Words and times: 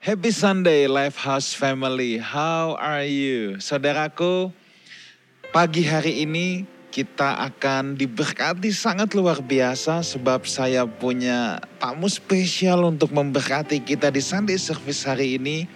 Happy 0.00 0.32
Sunday 0.32 0.88
Lifehouse 0.88 1.52
Family, 1.52 2.16
how 2.16 2.72
are 2.80 3.04
you? 3.04 3.60
Saudaraku, 3.60 4.48
pagi 5.52 5.84
hari 5.84 6.24
ini 6.24 6.64
kita 6.88 7.36
akan 7.36 8.00
diberkati 8.00 8.72
sangat 8.72 9.12
luar 9.12 9.44
biasa 9.44 10.00
sebab 10.00 10.48
saya 10.48 10.88
punya 10.88 11.60
tamu 11.76 12.08
spesial 12.08 12.88
untuk 12.88 13.12
memberkati 13.12 13.84
kita 13.84 14.08
di 14.08 14.24
Sunday 14.24 14.56
Service 14.56 15.04
hari 15.04 15.36
ini. 15.36 15.68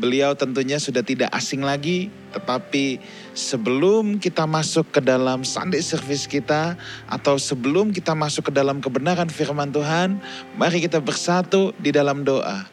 Beliau 0.00 0.32
tentunya 0.32 0.80
sudah 0.80 1.04
tidak 1.04 1.28
asing 1.36 1.60
lagi, 1.60 2.08
tetapi 2.32 3.04
sebelum 3.36 4.16
kita 4.16 4.48
masuk 4.48 4.96
ke 4.96 5.04
dalam 5.04 5.44
Sunday 5.44 5.84
service 5.84 6.24
kita 6.24 6.80
atau 7.04 7.36
sebelum 7.36 7.92
kita 7.92 8.16
masuk 8.16 8.48
ke 8.48 8.52
dalam 8.56 8.80
kebenaran 8.80 9.28
firman 9.28 9.68
Tuhan, 9.68 10.24
mari 10.56 10.80
kita 10.80 11.04
bersatu 11.04 11.76
di 11.76 11.92
dalam 11.92 12.24
doa. 12.24 12.71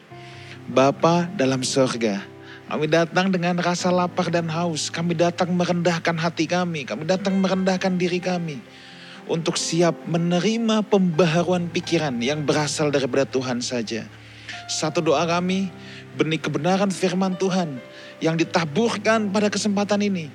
Bapa 0.70 1.26
dalam 1.34 1.66
surga, 1.66 2.22
kami 2.70 2.86
datang 2.86 3.26
dengan 3.34 3.58
rasa 3.58 3.90
lapar 3.90 4.30
dan 4.30 4.46
haus. 4.46 4.86
Kami 4.86 5.18
datang 5.18 5.50
merendahkan 5.50 6.14
hati 6.14 6.46
kami. 6.46 6.86
Kami 6.86 7.02
datang 7.10 7.42
merendahkan 7.42 7.98
diri 7.98 8.22
kami. 8.22 8.62
Untuk 9.26 9.58
siap 9.58 9.98
menerima 10.06 10.86
pembaharuan 10.86 11.66
pikiran 11.66 12.14
yang 12.22 12.46
berasal 12.46 12.94
daripada 12.94 13.26
Tuhan 13.26 13.58
saja. 13.58 14.06
Satu 14.70 15.02
doa 15.02 15.26
kami, 15.26 15.74
benih 16.14 16.38
kebenaran 16.38 16.94
firman 16.94 17.34
Tuhan 17.34 17.82
yang 18.22 18.38
ditaburkan 18.38 19.34
pada 19.34 19.50
kesempatan 19.50 20.06
ini. 20.06 20.30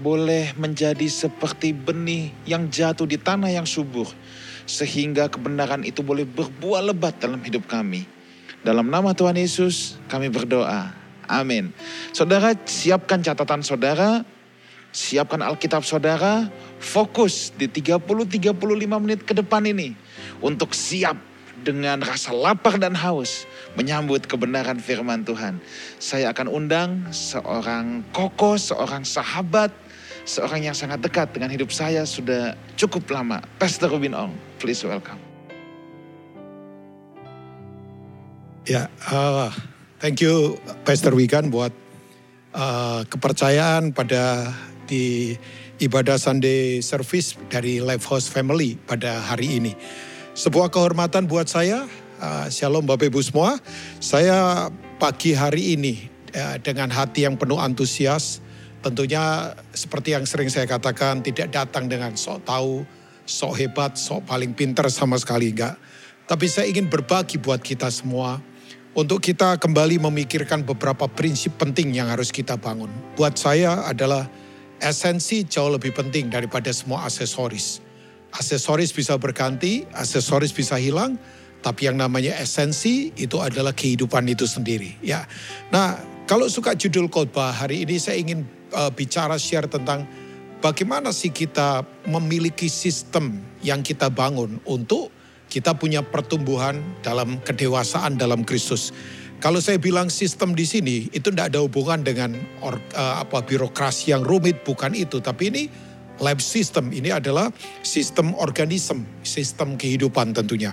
Boleh 0.00 0.56
menjadi 0.56 1.04
seperti 1.04 1.76
benih 1.76 2.32
yang 2.48 2.72
jatuh 2.72 3.04
di 3.04 3.20
tanah 3.20 3.52
yang 3.52 3.68
subur. 3.68 4.08
Sehingga 4.64 5.28
kebenaran 5.28 5.84
itu 5.84 6.00
boleh 6.00 6.24
berbuah 6.24 6.80
lebat 6.80 7.20
dalam 7.20 7.44
hidup 7.44 7.68
kami. 7.68 8.15
Dalam 8.66 8.90
nama 8.90 9.14
Tuhan 9.14 9.38
Yesus 9.38 9.94
kami 10.10 10.26
berdoa. 10.26 10.90
Amin. 11.30 11.70
Saudara 12.10 12.50
siapkan 12.66 13.22
catatan 13.22 13.62
saudara, 13.62 14.26
siapkan 14.90 15.38
Alkitab 15.38 15.86
saudara, 15.86 16.50
fokus 16.82 17.54
di 17.54 17.70
30-35 17.70 18.58
menit 18.98 19.22
ke 19.22 19.38
depan 19.38 19.62
ini 19.70 19.94
untuk 20.42 20.74
siap 20.74 21.14
dengan 21.62 22.02
rasa 22.02 22.34
lapar 22.34 22.74
dan 22.82 22.98
haus 22.98 23.46
menyambut 23.78 24.26
kebenaran 24.26 24.82
firman 24.82 25.22
Tuhan. 25.22 25.62
Saya 26.02 26.34
akan 26.34 26.50
undang 26.50 26.90
seorang 27.14 28.02
koko, 28.10 28.58
seorang 28.58 29.06
sahabat, 29.06 29.70
seorang 30.26 30.66
yang 30.66 30.74
sangat 30.74 31.06
dekat 31.06 31.30
dengan 31.30 31.54
hidup 31.54 31.70
saya 31.70 32.02
sudah 32.02 32.58
cukup 32.74 33.06
lama. 33.14 33.38
Pastor 33.62 33.94
Rubin 33.94 34.14
Ong, 34.14 34.34
please 34.58 34.82
welcome. 34.82 35.25
Ya, 38.66 38.90
uh, 39.14 39.46
thank 40.02 40.18
you 40.26 40.58
Pastor 40.82 41.14
Wigan 41.14 41.54
buat 41.54 41.70
uh, 42.50 43.06
kepercayaan 43.06 43.94
pada 43.94 44.50
di 44.90 45.38
ibadah 45.78 46.18
Sunday 46.18 46.82
Service 46.82 47.38
dari 47.46 47.78
Lifehouse 47.78 48.26
Family 48.26 48.74
pada 48.74 49.22
hari 49.22 49.62
ini. 49.62 49.70
Sebuah 50.34 50.74
kehormatan 50.74 51.30
buat 51.30 51.46
saya, 51.46 51.86
uh, 52.18 52.50
Shalom 52.50 52.90
Bapak 52.90 53.06
Ibu 53.06 53.22
semua. 53.22 53.54
Saya 54.02 54.66
pagi 54.98 55.30
hari 55.30 55.78
ini 55.78 56.10
uh, 56.34 56.58
dengan 56.58 56.90
hati 56.90 57.22
yang 57.22 57.38
penuh 57.38 57.62
antusias, 57.62 58.42
tentunya 58.82 59.54
seperti 59.78 60.18
yang 60.18 60.26
sering 60.26 60.50
saya 60.50 60.66
katakan 60.66 61.22
tidak 61.22 61.54
datang 61.54 61.86
dengan 61.86 62.18
sok 62.18 62.42
tahu, 62.42 62.82
sok 63.30 63.62
hebat, 63.62 63.94
sok 63.94 64.26
paling 64.26 64.58
pinter 64.58 64.90
sama 64.90 65.14
sekali 65.22 65.54
enggak. 65.54 65.78
Tapi 66.26 66.50
saya 66.50 66.66
ingin 66.66 66.90
berbagi 66.90 67.38
buat 67.38 67.62
kita 67.62 67.86
semua 67.94 68.55
untuk 68.96 69.20
kita 69.20 69.60
kembali 69.60 70.00
memikirkan 70.00 70.64
beberapa 70.64 71.04
prinsip 71.04 71.60
penting 71.60 71.92
yang 71.92 72.08
harus 72.08 72.32
kita 72.32 72.56
bangun. 72.56 72.88
Buat 73.12 73.36
saya 73.36 73.84
adalah 73.84 74.24
esensi 74.80 75.44
jauh 75.44 75.68
lebih 75.68 75.92
penting 75.92 76.32
daripada 76.32 76.72
semua 76.72 77.04
aksesoris. 77.04 77.84
Aksesoris 78.32 78.96
bisa 78.96 79.20
berganti, 79.20 79.84
aksesoris 79.92 80.48
bisa 80.56 80.80
hilang, 80.80 81.20
tapi 81.60 81.92
yang 81.92 82.00
namanya 82.00 82.40
esensi 82.40 83.12
itu 83.20 83.36
adalah 83.36 83.76
kehidupan 83.76 84.24
itu 84.32 84.48
sendiri. 84.48 84.96
Ya, 85.04 85.28
nah 85.68 86.00
kalau 86.24 86.48
suka 86.48 86.72
judul 86.72 87.12
khotbah 87.12 87.52
hari 87.52 87.84
ini 87.84 88.00
saya 88.00 88.16
ingin 88.16 88.48
uh, 88.72 88.88
bicara 88.88 89.36
share 89.36 89.68
tentang 89.68 90.08
bagaimana 90.64 91.12
sih 91.12 91.36
kita 91.36 91.84
memiliki 92.08 92.72
sistem 92.72 93.44
yang 93.60 93.84
kita 93.84 94.08
bangun 94.08 94.56
untuk 94.64 95.12
kita 95.46 95.78
punya 95.78 96.02
pertumbuhan 96.02 96.82
dalam 97.00 97.38
kedewasaan 97.42 98.18
dalam 98.18 98.42
Kristus. 98.42 98.90
Kalau 99.36 99.60
saya 99.60 99.76
bilang 99.76 100.08
sistem 100.08 100.56
di 100.56 100.64
sini 100.64 101.12
itu 101.12 101.28
tidak 101.28 101.52
ada 101.52 101.60
hubungan 101.60 102.00
dengan 102.00 102.32
or, 102.64 102.80
uh, 102.96 103.20
apa 103.20 103.44
birokrasi 103.44 104.16
yang 104.16 104.24
rumit, 104.24 104.64
bukan 104.64 104.96
itu. 104.96 105.20
Tapi 105.20 105.52
ini 105.52 105.62
life 106.24 106.40
system, 106.40 106.88
ini 106.96 107.12
adalah 107.12 107.52
sistem 107.84 108.32
organisme, 108.32 109.04
sistem 109.20 109.76
kehidupan 109.76 110.32
tentunya. 110.32 110.72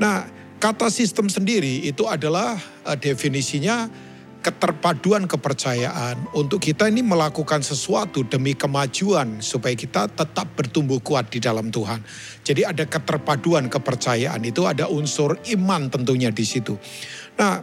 Nah, 0.00 0.24
kata 0.56 0.88
sistem 0.88 1.28
sendiri 1.28 1.84
itu 1.84 2.08
adalah 2.08 2.56
uh, 2.88 2.96
definisinya 2.96 4.07
keterpaduan 4.48 5.28
kepercayaan 5.28 6.32
untuk 6.32 6.64
kita 6.64 6.88
ini 6.88 7.04
melakukan 7.04 7.60
sesuatu 7.60 8.24
demi 8.24 8.56
kemajuan 8.56 9.44
supaya 9.44 9.76
kita 9.76 10.08
tetap 10.08 10.48
bertumbuh 10.56 11.04
kuat 11.04 11.28
di 11.28 11.36
dalam 11.36 11.68
Tuhan. 11.68 12.00
Jadi 12.40 12.64
ada 12.64 12.88
keterpaduan 12.88 13.68
kepercayaan 13.68 14.40
itu 14.48 14.64
ada 14.64 14.88
unsur 14.88 15.36
iman 15.52 15.92
tentunya 15.92 16.32
di 16.32 16.48
situ. 16.48 16.80
Nah, 17.36 17.60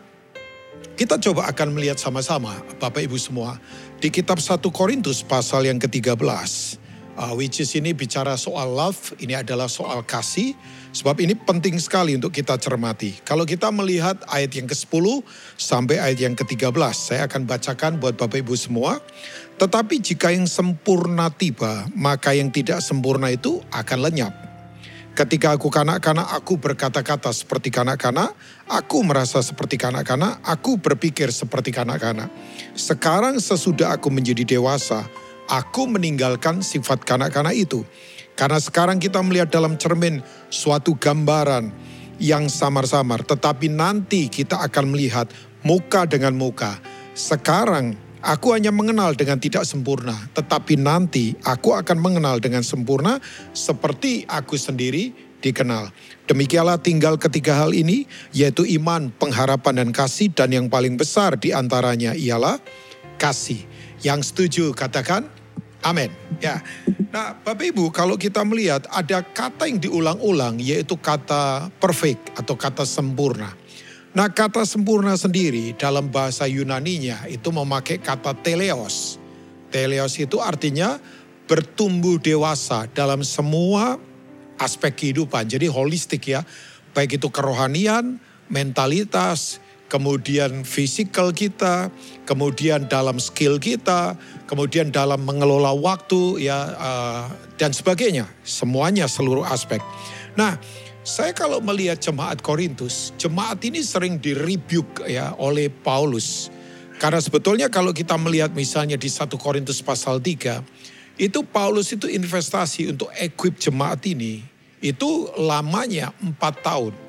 kita 0.94 1.18
coba 1.18 1.50
akan 1.50 1.73
melihat 1.73 1.97
sama-sama 1.97 2.53
Bapak 2.78 3.02
Ibu 3.02 3.17
semua 3.17 3.57
di 3.97 4.13
kitab 4.13 4.38
1 4.38 4.62
Korintus 4.69 5.25
pasal 5.25 5.66
yang 5.66 5.81
ke-13 5.81 6.85
uh, 7.17 7.34
which 7.34 7.63
is 7.63 7.72
ini 7.75 7.96
bicara 7.96 8.35
soal 8.35 8.72
love, 8.75 9.16
ini 9.23 9.35
adalah 9.35 9.72
soal 9.72 10.03
kasih. 10.03 10.53
Sebab 10.96 11.20
ini 11.20 11.36
penting 11.36 11.76
sekali 11.76 12.16
untuk 12.16 12.32
kita 12.32 12.56
cermati. 12.56 13.20
Kalau 13.28 13.44
kita 13.44 13.68
melihat 13.68 14.16
ayat 14.32 14.56
yang 14.56 14.64
ke-10 14.64 15.28
sampai 15.60 16.00
ayat 16.00 16.24
yang 16.24 16.40
ke-13, 16.40 16.72
saya 16.96 17.28
akan 17.28 17.44
bacakan 17.44 18.00
buat 18.00 18.16
Bapak 18.16 18.40
Ibu 18.40 18.56
semua. 18.56 19.04
Tetapi 19.60 20.00
jika 20.00 20.32
yang 20.32 20.48
sempurna 20.48 21.28
tiba, 21.36 21.84
maka 22.00 22.32
yang 22.32 22.48
tidak 22.48 22.80
sempurna 22.80 23.28
itu 23.28 23.60
akan 23.76 24.08
lenyap. 24.08 24.32
Ketika 25.20 25.60
aku 25.60 25.68
kanak-kanak, 25.68 26.32
aku 26.32 26.56
berkata-kata 26.64 27.36
seperti 27.36 27.76
kanak-kanak, 27.76 28.32
aku 28.72 29.04
merasa 29.04 29.44
seperti 29.44 29.76
kanak-kanak, 29.76 30.40
aku 30.48 30.80
berpikir 30.80 31.28
seperti 31.36 31.76
kanak-kanak. 31.76 32.32
Sekarang 32.72 33.36
sesudah 33.44 34.00
aku 34.00 34.08
menjadi 34.08 34.48
dewasa, 34.48 35.04
aku 35.52 35.92
meninggalkan 35.92 36.64
sifat 36.64 37.04
kanak-kanak 37.04 37.56
itu 37.56 37.84
karena 38.35 38.59
sekarang 38.59 39.00
kita 39.00 39.23
melihat 39.23 39.47
dalam 39.47 39.79
cermin 39.79 40.19
suatu 40.51 40.96
gambaran 41.00 41.72
yang 42.19 42.51
samar-samar, 42.51 43.23
tetapi 43.23 43.72
nanti 43.72 44.28
kita 44.28 44.59
akan 44.63 44.91
melihat 44.91 45.28
muka 45.63 46.03
dengan 46.07 46.35
muka. 46.35 46.79
Sekarang 47.16 47.96
aku 48.19 48.51
hanya 48.51 48.75
mengenal 48.75 49.16
dengan 49.16 49.40
tidak 49.40 49.63
sempurna, 49.63 50.16
tetapi 50.35 50.75
nanti 50.75 51.35
aku 51.47 51.75
akan 51.75 51.96
mengenal 52.00 52.44
dengan 52.44 52.63
sempurna 52.63 53.23
seperti 53.56 54.28
aku 54.28 54.59
sendiri 54.59 55.16
dikenal. 55.40 55.91
Demikianlah 56.28 56.81
tinggal 56.81 57.16
ketiga 57.22 57.56
hal 57.62 57.72
ini, 57.72 58.09
yaitu 58.35 58.66
iman, 58.81 59.13
pengharapan, 59.16 59.85
dan 59.85 59.90
kasih, 59.94 60.34
dan 60.34 60.52
yang 60.52 60.67
paling 60.67 60.97
besar 60.97 61.38
di 61.40 61.53
antaranya 61.53 62.17
ialah 62.17 62.59
kasih. 63.22 63.62
Yang 64.03 64.34
setuju 64.34 64.75
katakan 64.75 65.29
amin. 65.85 66.09
Ya. 66.41 66.59
Nah, 67.13 67.38
Bapak 67.38 67.72
Ibu, 67.72 67.94
kalau 67.94 68.18
kita 68.18 68.41
melihat 68.44 68.90
ada 68.91 69.22
kata 69.23 69.69
yang 69.69 69.79
diulang-ulang 69.79 70.59
yaitu 70.59 70.97
kata 70.97 71.69
perfect 71.79 72.34
atau 72.35 72.57
kata 72.57 72.84
sempurna. 72.84 73.53
Nah, 74.16 74.28
kata 74.31 74.66
sempurna 74.66 75.16
sendiri 75.16 75.75
dalam 75.78 76.09
bahasa 76.12 76.49
Yunaninya 76.49 77.29
itu 77.29 77.52
memakai 77.53 78.02
kata 78.02 78.34
teleos. 78.35 79.22
Teleos 79.70 80.16
itu 80.17 80.41
artinya 80.41 80.97
bertumbuh 81.46 82.17
dewasa 82.17 82.90
dalam 82.91 83.22
semua 83.22 83.99
aspek 84.58 84.96
kehidupan. 84.96 85.46
Jadi 85.46 85.67
holistik 85.67 86.31
ya. 86.31 86.41
Baik 86.96 87.20
itu 87.20 87.28
kerohanian, 87.28 88.17
mentalitas, 88.47 89.59
kemudian 89.87 90.66
fisikal 90.66 91.29
kita, 91.29 91.93
kemudian 92.26 92.90
dalam 92.90 93.22
skill 93.22 93.61
kita, 93.61 94.17
kemudian 94.49 94.90
dalam 94.90 95.22
mengelola 95.22 95.73
waktu 95.78 96.49
ya 96.49 96.58
uh, 96.76 97.23
dan 97.55 97.72
sebagainya, 97.72 98.26
semuanya 98.41 99.05
seluruh 99.05 99.46
aspek. 99.46 99.79
Nah, 100.35 100.58
saya 101.05 101.37
kalau 101.37 101.61
melihat 101.61 102.02
jemaat 102.02 102.41
Korintus, 102.41 103.14
jemaat 103.22 103.61
ini 103.61 103.85
sering 103.85 104.17
direbuke 104.17 105.05
ya 105.05 105.37
oleh 105.37 105.70
Paulus. 105.70 106.49
Karena 106.97 107.20
sebetulnya 107.20 107.67
kalau 107.70 107.91
kita 107.91 108.16
melihat 108.16 108.55
misalnya 108.55 108.96
di 108.96 109.11
1 109.11 109.29
Korintus 109.35 109.84
pasal 109.84 110.17
3, 110.17 110.64
itu 111.22 111.40
Paulus 111.46 111.93
itu 111.93 112.09
investasi 112.09 112.90
untuk 112.96 113.11
equip 113.20 113.59
jemaat 113.59 114.02
ini, 114.08 114.41
itu 114.81 115.29
lamanya 115.38 116.09
4 116.23 116.40
tahun. 116.64 117.04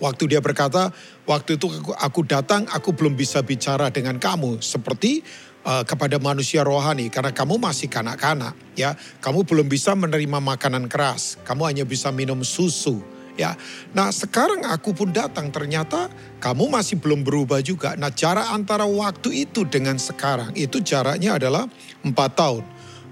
Waktu 0.00 0.32
dia 0.32 0.40
berkata, 0.40 0.88
waktu 1.28 1.60
itu 1.60 1.68
aku 2.00 2.24
datang, 2.24 2.64
aku 2.72 2.96
belum 2.96 3.14
bisa 3.14 3.44
bicara 3.44 3.92
dengan 3.92 4.16
kamu 4.16 4.64
seperti 4.64 5.20
uh, 5.64 5.84
kepada 5.84 6.16
manusia 6.16 6.64
rohani 6.64 7.12
karena 7.12 7.36
kamu 7.36 7.60
masih 7.60 7.92
kanak-kanak 7.92 8.56
ya. 8.74 8.96
Kamu 9.20 9.44
belum 9.44 9.68
bisa 9.68 9.92
menerima 9.92 10.40
makanan 10.40 10.88
keras, 10.88 11.36
kamu 11.44 11.62
hanya 11.68 11.84
bisa 11.84 12.08
minum 12.08 12.40
susu 12.40 13.04
ya. 13.36 13.56
Nah 13.92 14.08
sekarang 14.08 14.64
aku 14.68 14.96
pun 14.96 15.12
datang 15.12 15.52
ternyata 15.52 16.08
kamu 16.40 16.72
masih 16.72 16.96
belum 16.96 17.20
berubah 17.20 17.60
juga. 17.60 17.92
Nah 17.96 18.08
jarak 18.08 18.48
antara 18.50 18.88
waktu 18.88 19.48
itu 19.48 19.68
dengan 19.68 20.00
sekarang 20.00 20.56
itu 20.56 20.80
jaraknya 20.80 21.36
adalah 21.36 21.68
empat 22.00 22.30
tahun. 22.36 22.64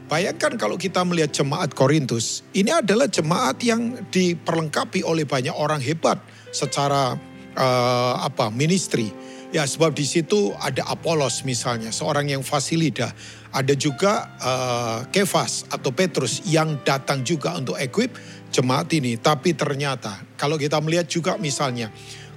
Bayangkan 0.09 0.57
kalau 0.57 0.81
kita 0.81 1.05
melihat 1.05 1.37
jemaat 1.37 1.77
Korintus, 1.77 2.41
ini 2.57 2.73
adalah 2.73 3.13
jemaat 3.13 3.61
yang 3.61 4.09
diperlengkapi 4.09 5.05
oleh 5.05 5.29
banyak 5.29 5.53
orang 5.53 5.85
hebat 5.85 6.17
secara 6.51 7.17
uh, 7.57 8.15
apa 8.23 8.49
ministry. 8.53 9.11
Ya 9.49 9.65
sebab 9.65 9.97
di 9.97 10.05
situ 10.05 10.53
ada 10.61 10.85
Apolos 10.93 11.41
misalnya, 11.41 11.89
seorang 11.89 12.29
yang 12.29 12.45
fasilida. 12.45 13.17
Ada 13.49 13.73
juga 13.73 14.29
uh, 14.45 14.99
Kefas 15.09 15.65
atau 15.73 15.89
Petrus 15.89 16.45
yang 16.45 16.85
datang 16.85 17.25
juga 17.25 17.57
untuk 17.57 17.81
equip 17.81 18.13
jemaat 18.53 18.93
ini. 18.93 19.17
Tapi 19.17 19.57
ternyata 19.57 20.21
kalau 20.37 20.61
kita 20.61 20.77
melihat 20.85 21.09
juga 21.09 21.41
misalnya 21.41 21.89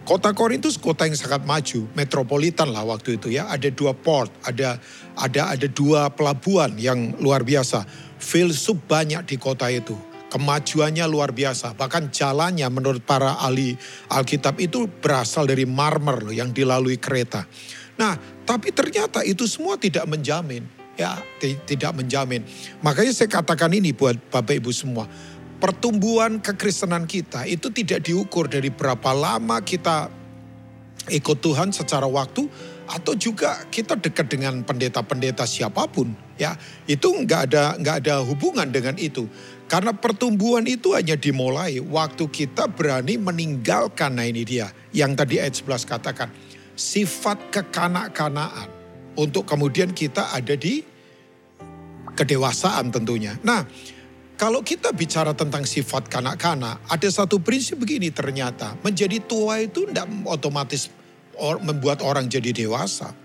Kota 0.01 0.33
Korintus 0.33 0.81
kota 0.81 1.05
yang 1.05 1.13
sangat 1.13 1.45
maju, 1.45 1.85
metropolitan 1.93 2.73
lah 2.73 2.81
waktu 2.81 3.21
itu 3.21 3.29
ya. 3.29 3.45
Ada 3.53 3.69
dua 3.69 3.93
port, 3.93 4.33
ada 4.41 4.81
ada 5.13 5.53
ada 5.53 5.67
dua 5.69 6.09
pelabuhan 6.09 6.73
yang 6.73 7.13
luar 7.21 7.45
biasa. 7.45 7.85
Filsuf 8.17 8.81
banyak 8.89 9.21
di 9.29 9.37
kota 9.37 9.69
itu. 9.69 9.93
Kemajuannya 10.31 11.03
luar 11.11 11.35
biasa. 11.35 11.75
Bahkan 11.75 12.15
jalannya 12.15 12.63
menurut 12.71 13.03
para 13.03 13.35
ahli 13.35 13.75
Alkitab 14.07 14.63
itu 14.63 14.87
berasal 14.87 15.43
dari 15.43 15.67
marmer 15.67 16.23
loh 16.23 16.31
yang 16.31 16.55
dilalui 16.55 16.95
kereta. 16.95 17.43
Nah, 17.99 18.15
tapi 18.47 18.71
ternyata 18.71 19.27
itu 19.27 19.43
semua 19.43 19.75
tidak 19.75 20.07
menjamin. 20.07 20.63
Ya, 20.95 21.19
tidak 21.41 21.91
menjamin. 21.99 22.47
Makanya 22.79 23.11
saya 23.11 23.27
katakan 23.27 23.75
ini 23.75 23.91
buat 23.91 24.15
Bapak 24.31 24.63
Ibu 24.63 24.71
semua. 24.71 25.03
Pertumbuhan 25.59 26.39
kekristenan 26.39 27.05
kita 27.05 27.43
itu 27.45 27.67
tidak 27.69 28.07
diukur 28.07 28.47
dari 28.47 28.71
berapa 28.71 29.11
lama 29.11 29.59
kita 29.61 30.09
ikut 31.09 31.37
Tuhan 31.41 31.73
secara 31.73 32.05
waktu 32.05 32.45
atau 32.91 33.13
juga 33.15 33.65
kita 33.71 33.95
dekat 33.97 34.27
dengan 34.27 34.61
pendeta-pendeta 34.67 35.47
siapa 35.47 35.87
pun 35.87 36.11
ya 36.35 36.53
itu 36.85 37.07
nggak 37.07 37.41
ada 37.49 37.63
nggak 37.79 37.95
ada 38.05 38.15
hubungan 38.21 38.67
dengan 38.67 38.99
itu 38.99 39.25
karena 39.71 39.95
pertumbuhan 39.95 40.67
itu 40.67 40.91
hanya 40.91 41.15
dimulai 41.15 41.79
waktu 41.79 42.27
kita 42.27 42.67
berani 42.67 43.15
meninggalkan, 43.15 44.19
nah 44.19 44.27
ini 44.27 44.43
dia 44.43 44.67
yang 44.91 45.15
tadi 45.15 45.39
ayat 45.39 45.55
11 45.63 45.87
katakan, 45.87 46.27
sifat 46.75 47.39
kekanak-kanaan 47.55 48.67
untuk 49.15 49.47
kemudian 49.47 49.95
kita 49.95 50.35
ada 50.35 50.59
di 50.59 50.83
kedewasaan 52.19 52.91
tentunya. 52.91 53.39
Nah, 53.47 53.63
kalau 54.35 54.59
kita 54.59 54.91
bicara 54.91 55.31
tentang 55.31 55.63
sifat 55.63 56.11
kanak-kanak, 56.11 56.83
ada 56.91 57.07
satu 57.07 57.39
prinsip 57.39 57.79
begini 57.79 58.11
ternyata, 58.11 58.75
menjadi 58.83 59.23
tua 59.23 59.63
itu 59.63 59.87
tidak 59.87 60.11
otomatis 60.27 60.91
membuat 61.63 62.03
orang 62.03 62.27
jadi 62.27 62.51
dewasa. 62.51 63.15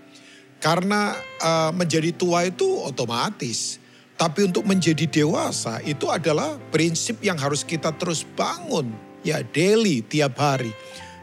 Karena 0.63 1.11
uh, 1.43 1.75
menjadi 1.75 2.15
tua 2.15 2.47
itu 2.47 2.65
otomatis 2.87 3.83
tapi 4.17 4.49
untuk 4.49 4.65
menjadi 4.65 5.05
dewasa 5.05 5.77
itu 5.85 6.09
adalah 6.09 6.57
prinsip 6.73 7.21
yang 7.21 7.37
harus 7.37 7.61
kita 7.61 7.93
terus 7.93 8.25
bangun. 8.25 8.89
Ya 9.21 9.45
daily, 9.45 10.01
tiap 10.01 10.41
hari. 10.41 10.73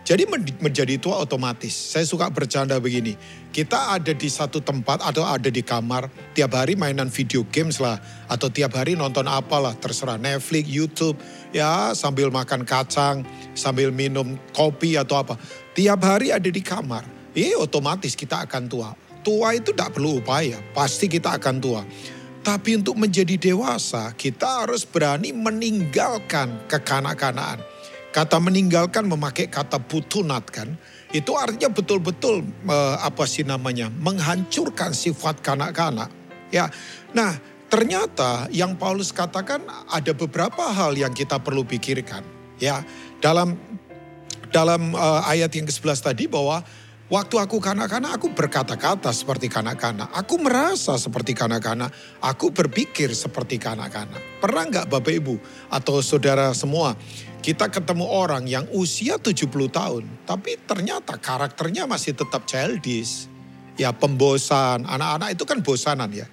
Jadi 0.05 0.29
menjadi 0.61 1.01
tua 1.01 1.25
otomatis. 1.25 1.73
Saya 1.73 2.05
suka 2.05 2.29
bercanda 2.29 2.77
begini. 2.77 3.17
Kita 3.51 3.97
ada 3.97 4.13
di 4.13 4.29
satu 4.29 4.61
tempat 4.61 5.01
atau 5.01 5.25
ada 5.25 5.49
di 5.49 5.65
kamar. 5.65 6.13
Tiap 6.37 6.53
hari 6.53 6.77
mainan 6.77 7.09
video 7.09 7.43
games 7.49 7.81
lah. 7.81 7.97
Atau 8.29 8.53
tiap 8.53 8.77
hari 8.77 9.01
nonton 9.01 9.25
apalah. 9.25 9.73
Terserah 9.75 10.21
Netflix, 10.21 10.69
Youtube. 10.69 11.17
Ya 11.57 11.97
sambil 11.97 12.29
makan 12.29 12.69
kacang. 12.69 13.25
Sambil 13.57 13.89
minum 13.91 14.37
kopi 14.53 15.01
atau 15.01 15.25
apa. 15.25 15.41
Tiap 15.73 16.05
hari 16.05 16.31
ada 16.37 16.53
di 16.53 16.61
kamar. 16.61 17.09
Ya 17.33 17.57
otomatis 17.57 18.13
kita 18.13 18.45
akan 18.45 18.69
tua. 18.69 18.93
Tua 19.25 19.57
itu 19.57 19.73
tidak 19.73 19.97
perlu 19.97 20.21
upaya. 20.21 20.61
Pasti 20.77 21.09
kita 21.09 21.41
akan 21.41 21.65
tua. 21.65 21.81
Tapi 22.45 22.77
untuk 22.77 23.01
menjadi 23.01 23.41
dewasa, 23.41 24.13
kita 24.13 24.69
harus 24.69 24.85
berani 24.85 25.33
meninggalkan 25.33 26.69
kekanak-kanaan. 26.69 27.65
Kata 28.13 28.37
meninggalkan 28.37 29.09
memakai 29.09 29.49
kata 29.49 29.81
putunat 29.81 30.45
kan. 30.53 30.77
Itu 31.09 31.41
artinya 31.41 31.73
betul-betul 31.73 32.45
uh, 32.69 33.01
apa 33.01 33.25
sih 33.25 33.49
namanya? 33.49 33.89
Menghancurkan 33.89 34.93
sifat 34.93 35.41
kanak-kanak. 35.41 36.13
Ya. 36.53 36.69
Nah, 37.17 37.33
ternyata 37.73 38.53
yang 38.53 38.77
Paulus 38.77 39.09
katakan 39.09 39.65
ada 39.89 40.13
beberapa 40.13 40.69
hal 40.69 40.95
yang 41.01 41.17
kita 41.17 41.41
perlu 41.41 41.65
pikirkan. 41.65 42.23
Ya, 42.61 42.85
dalam 43.25 43.57
dalam 44.55 44.95
uh, 44.95 45.25
ayat 45.27 45.51
yang 45.57 45.67
ke-11 45.67 45.99
tadi 45.99 46.25
bahwa 46.31 46.63
Waktu 47.05 47.37
aku 47.37 47.61
kanak-kanak, 47.61 48.17
aku 48.17 48.33
berkata-kata 48.33 49.13
seperti 49.13 49.53
kanak-kanak. 49.53 50.09
Aku 50.17 50.41
merasa 50.41 50.97
seperti 50.97 51.37
kanak-kanak. 51.37 51.93
Aku 52.25 52.49
berpikir 52.49 53.13
seperti 53.13 53.61
kanak-kanak. 53.61 54.41
Pernah 54.41 54.65
nggak 54.73 54.87
Bapak 54.89 55.13
Ibu 55.13 55.37
atau 55.69 56.01
saudara 56.01 56.49
semua, 56.57 56.97
kita 57.45 57.69
ketemu 57.69 58.09
orang 58.09 58.49
yang 58.49 58.65
usia 58.73 59.21
70 59.21 59.37
tahun, 59.69 60.09
tapi 60.25 60.57
ternyata 60.65 61.21
karakternya 61.21 61.85
masih 61.85 62.17
tetap 62.17 62.49
childish. 62.49 63.29
Ya 63.77 63.93
pembosan, 63.93 64.89
anak-anak 64.89 65.37
itu 65.37 65.45
kan 65.45 65.61
bosanan 65.61 66.09
ya. 66.09 66.25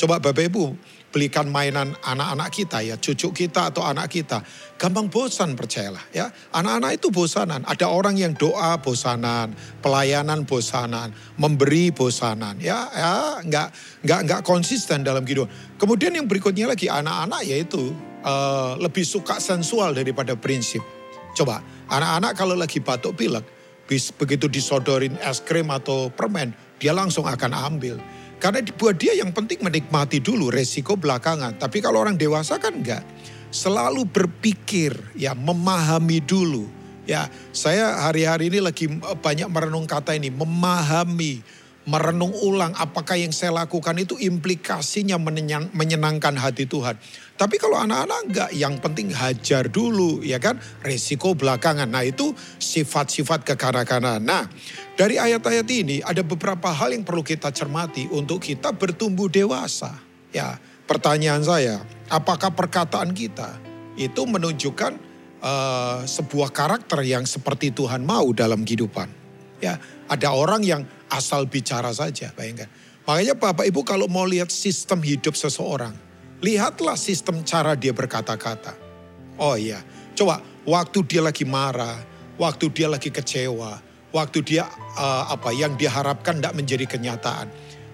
Coba 0.00 0.16
Bapak 0.16 0.48
Ibu 0.48 0.80
belikan 1.12 1.52
mainan 1.52 1.92
anak-anak 2.00 2.48
kita 2.48 2.80
ya, 2.80 2.96
cucu 2.96 3.36
kita 3.36 3.68
atau 3.68 3.84
anak 3.84 4.08
kita. 4.08 4.40
Gampang 4.80 5.12
bosan 5.12 5.52
percayalah 5.60 6.00
ya. 6.16 6.32
Anak-anak 6.56 6.96
itu 6.96 7.12
bosanan. 7.12 7.68
Ada 7.68 7.84
orang 7.92 8.16
yang 8.16 8.32
doa 8.32 8.80
bosanan, 8.80 9.52
pelayanan 9.84 10.48
bosanan, 10.48 11.12
memberi 11.36 11.92
bosanan. 11.92 12.56
Ya, 12.64 12.88
ya 12.96 13.44
nggak 13.44 13.68
nggak 14.08 14.20
nggak 14.24 14.40
konsisten 14.40 15.04
dalam 15.04 15.28
kehidupan. 15.28 15.52
Kemudian 15.76 16.16
yang 16.16 16.24
berikutnya 16.24 16.72
lagi 16.72 16.88
anak-anak 16.88 17.44
yaitu 17.44 17.92
uh, 18.24 18.80
lebih 18.80 19.04
suka 19.04 19.36
sensual 19.36 19.92
daripada 19.92 20.32
prinsip. 20.32 20.80
Coba 21.36 21.60
anak-anak 21.92 22.32
kalau 22.40 22.56
lagi 22.56 22.80
batuk 22.80 23.20
pilek, 23.20 23.44
begitu 24.16 24.48
disodorin 24.48 25.12
es 25.20 25.44
krim 25.44 25.68
atau 25.68 26.08
permen, 26.08 26.56
dia 26.80 26.96
langsung 26.96 27.28
akan 27.28 27.52
ambil 27.52 28.00
karena 28.40 28.64
buat 28.72 28.96
dia 28.96 29.12
yang 29.12 29.36
penting 29.36 29.60
menikmati 29.60 30.16
dulu 30.18 30.48
resiko 30.48 30.96
belakangan. 30.96 31.60
Tapi 31.60 31.84
kalau 31.84 32.00
orang 32.00 32.16
dewasa 32.16 32.56
kan 32.56 32.72
enggak. 32.72 33.04
Selalu 33.52 34.08
berpikir 34.08 34.96
ya 35.12 35.36
memahami 35.36 36.24
dulu. 36.24 36.64
Ya 37.04 37.28
saya 37.52 38.00
hari-hari 38.08 38.48
ini 38.48 38.64
lagi 38.64 38.88
eh, 38.88 39.18
banyak 39.20 39.44
merenung 39.52 39.84
kata 39.84 40.16
ini. 40.16 40.32
Memahami, 40.32 41.44
merenung 41.84 42.32
ulang 42.40 42.72
apakah 42.80 43.20
yang 43.20 43.28
saya 43.28 43.52
lakukan 43.52 43.92
itu 44.00 44.16
implikasinya 44.16 45.20
menyenangkan 45.76 46.40
hati 46.40 46.64
Tuhan. 46.64 46.96
Tapi 47.40 47.56
kalau 47.56 47.80
anak-anak 47.80 48.20
enggak, 48.28 48.50
yang 48.52 48.76
penting 48.84 49.16
hajar 49.16 49.72
dulu 49.72 50.20
ya 50.20 50.36
kan, 50.36 50.60
resiko 50.84 51.32
belakangan. 51.32 51.88
Nah 51.88 52.04
itu 52.04 52.36
sifat-sifat 52.60 53.48
kekanak-kanakan. 53.48 54.20
Nah 54.20 54.44
dari 54.92 55.16
ayat-ayat 55.16 55.64
ini 55.72 56.04
ada 56.04 56.20
beberapa 56.20 56.68
hal 56.68 56.92
yang 56.92 57.00
perlu 57.00 57.24
kita 57.24 57.48
cermati 57.48 58.12
untuk 58.12 58.44
kita 58.44 58.76
bertumbuh 58.76 59.32
dewasa. 59.32 59.96
Ya 60.36 60.60
pertanyaan 60.84 61.40
saya, 61.40 61.80
apakah 62.12 62.52
perkataan 62.52 63.16
kita 63.16 63.56
itu 63.96 64.20
menunjukkan 64.28 65.00
uh, 65.40 66.04
sebuah 66.04 66.52
karakter 66.52 67.00
yang 67.08 67.24
seperti 67.24 67.72
Tuhan 67.72 68.04
mau 68.04 68.36
dalam 68.36 68.68
kehidupan? 68.68 69.08
Ya 69.64 69.80
ada 70.12 70.36
orang 70.36 70.60
yang 70.60 70.84
asal 71.08 71.48
bicara 71.48 71.88
saja, 71.96 72.36
bayangkan. 72.36 72.68
Makanya 73.08 73.32
Bapak 73.32 73.64
Ibu 73.64 73.80
kalau 73.80 74.12
mau 74.12 74.28
lihat 74.28 74.52
sistem 74.52 75.00
hidup 75.00 75.32
seseorang, 75.32 75.96
Lihatlah 76.40 76.96
sistem 76.96 77.44
cara 77.44 77.76
dia 77.76 77.92
berkata-kata. 77.92 78.72
Oh 79.36 79.56
iya, 79.56 79.84
coba 80.16 80.40
waktu 80.64 81.04
dia 81.04 81.20
lagi 81.20 81.44
marah, 81.44 82.00
waktu 82.40 82.72
dia 82.72 82.88
lagi 82.88 83.12
kecewa, 83.12 83.80
waktu 84.12 84.38
dia 84.40 84.64
uh, 84.96 85.28
apa 85.28 85.52
yang 85.52 85.76
diharapkan 85.76 86.40
tidak 86.40 86.56
menjadi 86.56 86.84
kenyataan. 86.88 87.48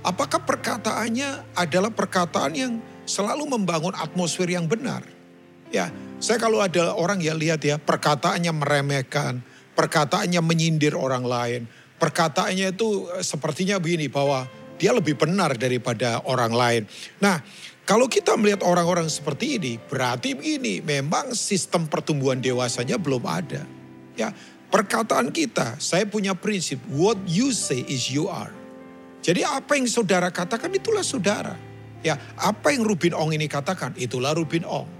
Apakah 0.07 0.47
perkataannya 0.47 1.59
adalah 1.59 1.91
perkataan 1.91 2.53
yang 2.55 2.73
selalu 3.03 3.51
membangun 3.51 3.95
atmosfer 3.99 4.47
yang 4.47 4.71
benar? 4.71 5.03
Ya, 5.75 5.91
saya 6.23 6.39
kalau 6.39 6.63
ada 6.63 6.95
orang 6.95 7.19
yang 7.19 7.35
lihat 7.35 7.67
ya 7.67 7.83
perkataannya 7.83 8.55
meremehkan, 8.55 9.43
perkataannya 9.75 10.39
menyindir 10.39 10.95
orang 10.95 11.27
lain, 11.27 11.67
perkataannya 11.99 12.71
itu 12.71 13.11
eh, 13.11 13.27
sepertinya 13.27 13.83
begini 13.83 14.07
bahwa 14.07 14.47
dia 14.79 14.93
lebih 14.95 15.19
benar 15.19 15.59
daripada 15.59 16.23
orang 16.29 16.53
lain. 16.53 16.83
Nah, 17.19 17.41
kalau 17.87 18.11
kita 18.11 18.35
melihat 18.35 18.67
orang-orang 18.67 19.07
seperti 19.07 19.63
ini, 19.63 19.79
berarti 19.79 20.35
begini, 20.35 20.83
memang 20.83 21.39
sistem 21.39 21.87
pertumbuhan 21.87 22.43
dewasanya 22.43 22.99
belum 22.99 23.23
ada. 23.23 23.63
Ya, 24.19 24.35
perkataan 24.75 25.31
kita, 25.31 25.79
saya 25.79 26.03
punya 26.03 26.35
prinsip, 26.35 26.83
what 26.91 27.15
you 27.31 27.55
say 27.55 27.87
is 27.87 28.11
you 28.11 28.27
are. 28.27 28.51
Jadi 29.23 29.47
apa 29.47 29.79
yang 29.79 29.87
saudara 29.87 30.35
katakan 30.35 30.75
itulah 30.75 31.07
saudara. 31.07 31.55
Ya, 32.03 32.19
apa 32.35 32.75
yang 32.75 32.83
Rubin 32.83 33.15
Ong 33.15 33.31
ini 33.31 33.47
katakan, 33.47 33.95
itulah 33.95 34.35
Rubin 34.35 34.67
Ong. 34.67 34.91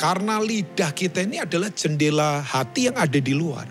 Karena 0.00 0.40
lidah 0.40 0.96
kita 0.96 1.28
ini 1.28 1.36
adalah 1.36 1.68
jendela 1.68 2.40
hati 2.40 2.88
yang 2.88 2.96
ada 2.96 3.20
di 3.20 3.36
luar. 3.36 3.68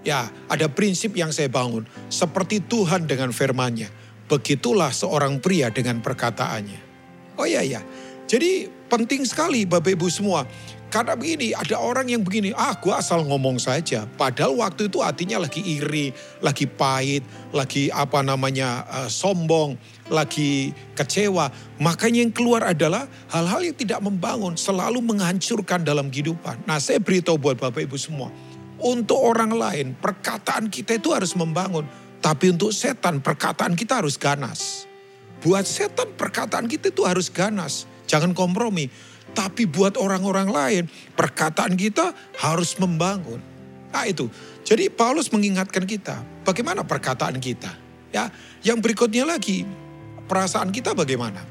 Ya, 0.00 0.24
ada 0.48 0.72
prinsip 0.72 1.12
yang 1.12 1.36
saya 1.36 1.52
bangun. 1.52 1.84
Seperti 2.08 2.64
Tuhan 2.64 3.04
dengan 3.04 3.28
firmannya. 3.28 3.92
Begitulah 4.24 4.88
seorang 4.88 5.36
pria 5.36 5.68
dengan 5.68 6.00
perkataannya. 6.00 6.89
Oh 7.40 7.48
iya, 7.48 7.64
iya. 7.64 7.80
Jadi 8.28 8.68
penting 8.92 9.24
sekali 9.24 9.64
Bapak 9.64 9.96
Ibu 9.96 10.12
semua. 10.12 10.44
Karena 10.90 11.14
begini, 11.14 11.54
ada 11.54 11.78
orang 11.78 12.10
yang 12.10 12.26
begini, 12.26 12.50
ah 12.50 12.74
gue 12.74 12.90
asal 12.90 13.22
ngomong 13.22 13.62
saja. 13.62 14.10
Padahal 14.18 14.58
waktu 14.58 14.90
itu 14.90 14.98
hatinya 14.98 15.38
lagi 15.46 15.62
iri, 15.62 16.10
lagi 16.42 16.66
pahit, 16.66 17.22
lagi 17.54 17.94
apa 17.94 18.26
namanya 18.26 18.82
uh, 18.90 19.06
sombong, 19.06 19.78
lagi 20.10 20.74
kecewa. 20.98 21.46
Makanya 21.78 22.26
yang 22.26 22.34
keluar 22.34 22.66
adalah 22.66 23.06
hal-hal 23.30 23.70
yang 23.70 23.78
tidak 23.78 24.02
membangun, 24.02 24.58
selalu 24.58 24.98
menghancurkan 24.98 25.86
dalam 25.86 26.10
kehidupan. 26.10 26.66
Nah 26.66 26.82
saya 26.82 26.98
beritahu 26.98 27.38
buat 27.38 27.54
Bapak 27.54 27.86
Ibu 27.86 27.94
semua. 27.94 28.34
Untuk 28.82 29.22
orang 29.22 29.54
lain, 29.54 29.94
perkataan 29.94 30.74
kita 30.74 30.98
itu 30.98 31.14
harus 31.14 31.38
membangun. 31.38 31.86
Tapi 32.18 32.50
untuk 32.50 32.74
setan, 32.74 33.22
perkataan 33.22 33.78
kita 33.78 34.02
harus 34.02 34.18
ganas. 34.18 34.89
Buat 35.40 35.64
setan, 35.64 36.12
perkataan 36.16 36.68
kita 36.68 36.92
itu 36.92 37.04
harus 37.08 37.32
ganas. 37.32 37.88
Jangan 38.04 38.36
kompromi 38.36 38.92
tapi 39.32 39.66
buat 39.66 39.94
orang-orang 39.94 40.48
lain, 40.50 40.84
perkataan 41.14 41.78
kita 41.78 42.14
harus 42.42 42.74
membangun. 42.82 43.38
Nah 43.90 44.04
itu. 44.06 44.30
Jadi 44.66 44.90
Paulus 44.90 45.30
mengingatkan 45.34 45.82
kita, 45.86 46.22
bagaimana 46.46 46.86
perkataan 46.86 47.38
kita. 47.42 47.70
Ya, 48.10 48.30
yang 48.62 48.82
berikutnya 48.82 49.26
lagi, 49.26 49.66
perasaan 50.26 50.74
kita 50.74 50.94
bagaimana? 50.94 51.42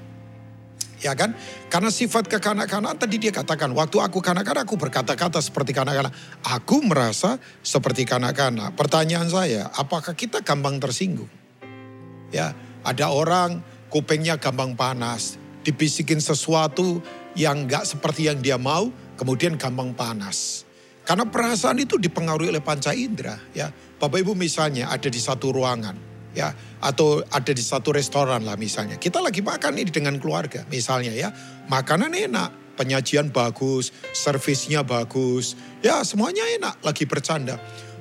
Ya 0.99 1.15
kan? 1.15 1.31
Karena 1.71 1.87
sifat 1.87 2.27
kekanak-kanakan 2.27 2.99
tadi 2.99 3.15
dia 3.19 3.31
katakan, 3.31 3.71
waktu 3.71 4.03
aku 4.03 4.19
kanak-kanak 4.19 4.67
aku 4.67 4.75
berkata-kata 4.75 5.39
seperti 5.39 5.71
kanak-kanak. 5.71 6.11
Aku 6.43 6.83
merasa 6.83 7.39
seperti 7.63 8.03
kanak-kanak. 8.03 8.75
Pertanyaan 8.75 9.31
saya, 9.31 9.71
apakah 9.71 10.11
kita 10.11 10.43
gampang 10.43 10.75
tersinggung? 10.79 11.31
Ya, 12.35 12.51
ada 12.83 13.15
orang 13.15 13.63
kupingnya 13.89 14.37
gampang 14.37 14.77
panas, 14.77 15.35
dibisikin 15.65 16.21
sesuatu 16.21 17.01
yang 17.33 17.65
nggak 17.65 17.85
seperti 17.85 18.29
yang 18.29 18.39
dia 18.39 18.55
mau, 18.55 18.89
kemudian 19.17 19.57
gampang 19.57 19.91
panas. 19.97 20.63
Karena 21.03 21.25
perasaan 21.25 21.81
itu 21.81 21.97
dipengaruhi 21.97 22.53
oleh 22.53 22.61
panca 22.61 22.93
indera, 22.93 23.33
ya. 23.57 23.73
Bapak 23.73 24.21
Ibu 24.21 24.37
misalnya 24.37 24.93
ada 24.93 25.09
di 25.09 25.17
satu 25.17 25.49
ruangan, 25.49 25.97
ya, 26.37 26.53
atau 26.79 27.25
ada 27.33 27.49
di 27.49 27.65
satu 27.65 27.89
restoran 27.89 28.45
lah 28.45 28.53
misalnya. 28.55 29.01
Kita 29.01 29.17
lagi 29.17 29.41
makan 29.41 29.81
ini 29.81 29.89
dengan 29.89 30.21
keluarga, 30.21 30.63
misalnya 30.69 31.11
ya. 31.17 31.33
Makanan 31.65 32.13
enak, 32.13 32.77
penyajian 32.77 33.33
bagus, 33.33 33.89
servisnya 34.13 34.85
bagus, 34.85 35.57
ya 35.81 36.05
semuanya 36.05 36.45
enak, 36.61 36.77
lagi 36.85 37.09
bercanda. 37.09 37.57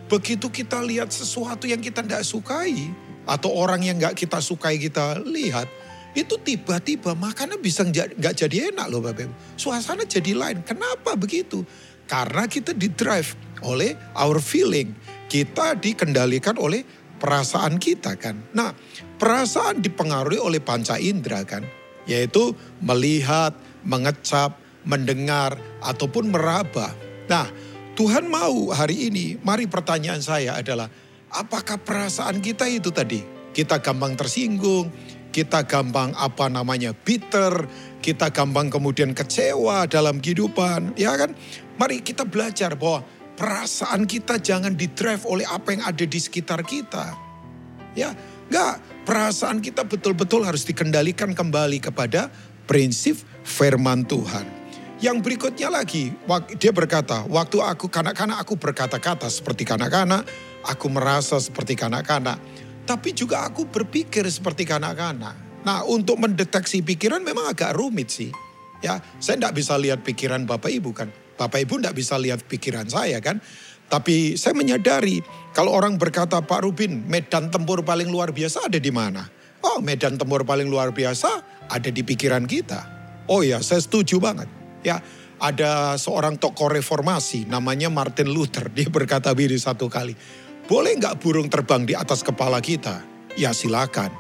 Begitu 0.09 0.53
kita 0.53 0.85
lihat 0.85 1.09
sesuatu 1.09 1.65
yang 1.65 1.81
kita 1.81 2.05
tidak 2.05 2.29
sukai, 2.29 2.93
atau 3.29 3.53
orang 3.57 3.85
yang 3.85 3.97
nggak 3.97 4.17
kita 4.17 4.41
sukai 4.41 4.77
kita 4.81 5.21
lihat, 5.21 5.69
itu 6.17 6.41
tiba-tiba 6.41 7.13
makanan 7.13 7.61
bisa 7.61 7.85
nggak 7.85 8.35
jadi 8.35 8.73
enak 8.73 8.87
loh 8.89 9.05
Bapak 9.05 9.29
Ibu. 9.29 9.35
Suasana 9.61 10.09
jadi 10.09 10.33
lain. 10.33 10.65
Kenapa 10.65 11.15
begitu? 11.15 11.63
Karena 12.09 12.49
kita 12.49 12.73
di 12.73 12.89
drive 12.89 13.37
oleh 13.61 13.93
our 14.17 14.41
feeling. 14.41 14.97
Kita 15.29 15.77
dikendalikan 15.77 16.57
oleh 16.57 16.81
perasaan 17.21 17.77
kita 17.77 18.17
kan. 18.17 18.41
Nah 18.57 18.73
perasaan 19.21 19.85
dipengaruhi 19.85 20.41
oleh 20.41 20.65
panca 20.65 20.97
indera 20.97 21.45
kan. 21.45 21.63
Yaitu 22.09 22.57
melihat, 22.81 23.53
mengecap, 23.85 24.57
mendengar, 24.89 25.61
ataupun 25.85 26.33
meraba. 26.33 26.97
Nah 27.29 27.47
Tuhan 27.93 28.31
mau 28.31 28.73
hari 28.73 29.13
ini, 29.13 29.37
mari 29.45 29.69
pertanyaan 29.69 30.25
saya 30.25 30.57
adalah 30.57 30.89
apakah 31.29 31.77
perasaan 31.77 32.41
kita 32.41 32.65
itu 32.65 32.89
tadi? 32.89 33.21
Kita 33.53 33.83
gampang 33.83 34.15
tersinggung, 34.15 34.89
kita 35.29 35.65
gampang 35.69 36.17
apa 36.17 36.49
namanya 36.49 36.97
bitter, 36.97 37.69
kita 38.01 38.33
gampang 38.33 38.73
kemudian 38.73 39.13
kecewa 39.13 39.85
dalam 39.87 40.19
kehidupan, 40.23 40.97
ya 40.97 41.15
kan? 41.15 41.37
Mari 41.79 42.03
kita 42.03 42.25
belajar 42.25 42.75
bahwa 42.75 43.05
perasaan 43.39 44.09
kita 44.09 44.43
jangan 44.43 44.75
didrive 44.75 45.23
oleh 45.29 45.47
apa 45.47 45.77
yang 45.77 45.83
ada 45.87 46.05
di 46.05 46.19
sekitar 46.19 46.65
kita. 46.67 47.15
Ya, 47.95 48.15
enggak, 48.51 48.83
perasaan 49.07 49.63
kita 49.63 49.87
betul-betul 49.87 50.43
harus 50.43 50.67
dikendalikan 50.67 51.35
kembali 51.35 51.79
kepada 51.83 52.33
prinsip 52.67 53.19
firman 53.47 54.05
Tuhan. 54.05 54.59
Yang 54.99 55.23
berikutnya 55.23 55.71
lagi, 55.71 56.11
dia 56.59 56.75
berkata, 56.75 57.23
waktu 57.31 57.63
aku 57.63 57.87
kanak-kanak 57.87 58.43
aku 58.43 58.59
berkata-kata 58.59 59.31
seperti 59.31 59.63
kanak-kanak, 59.63 60.27
aku 60.67 60.91
merasa 60.91 61.39
seperti 61.39 61.79
kanak-kanak 61.79 62.43
tapi 62.89 63.13
juga 63.13 63.45
aku 63.45 63.69
berpikir 63.69 64.25
seperti 64.33 64.65
kanak-kanak. 64.65 65.37
Nah 65.69 65.85
untuk 65.85 66.17
mendeteksi 66.17 66.81
pikiran 66.81 67.21
memang 67.21 67.53
agak 67.53 67.77
rumit 67.77 68.09
sih. 68.09 68.33
Ya, 68.81 68.97
saya 69.21 69.37
tidak 69.37 69.61
bisa 69.61 69.77
lihat 69.77 70.01
pikiran 70.01 70.49
Bapak 70.49 70.73
Ibu 70.73 70.97
kan. 70.97 71.13
Bapak 71.37 71.69
Ibu 71.69 71.85
tidak 71.85 71.99
bisa 72.01 72.17
lihat 72.17 72.41
pikiran 72.49 72.89
saya 72.89 73.21
kan. 73.21 73.45
Tapi 73.93 74.41
saya 74.41 74.57
menyadari 74.57 75.21
kalau 75.53 75.77
orang 75.77 76.01
berkata 76.01 76.41
Pak 76.41 76.65
Rubin 76.65 77.05
medan 77.05 77.53
tempur 77.53 77.85
paling 77.85 78.09
luar 78.09 78.33
biasa 78.33 78.73
ada 78.73 78.81
di 78.81 78.89
mana? 78.89 79.29
Oh 79.61 79.85
medan 79.85 80.17
tempur 80.17 80.49
paling 80.49 80.69
luar 80.71 80.97
biasa 80.97 81.29
ada 81.69 81.91
di 81.93 82.01
pikiran 82.01 82.49
kita. 82.49 82.81
Oh 83.29 83.45
ya 83.45 83.61
saya 83.61 83.85
setuju 83.85 84.17
banget. 84.17 84.49
Ya 84.81 85.05
ada 85.39 85.97
seorang 86.01 86.41
tokoh 86.41 86.73
reformasi 86.73 87.45
namanya 87.45 87.93
Martin 87.93 88.33
Luther. 88.33 88.73
Dia 88.73 88.89
berkata 88.89 89.35
begini 89.37 89.61
satu 89.61 89.89
kali. 89.93 90.17
Boleh 90.69 91.01
nggak 91.01 91.25
burung 91.25 91.49
terbang 91.49 91.89
di 91.89 91.97
atas 91.97 92.21
kepala 92.21 92.61
kita? 92.61 93.01
Ya 93.41 93.57
silakan. 93.57 94.13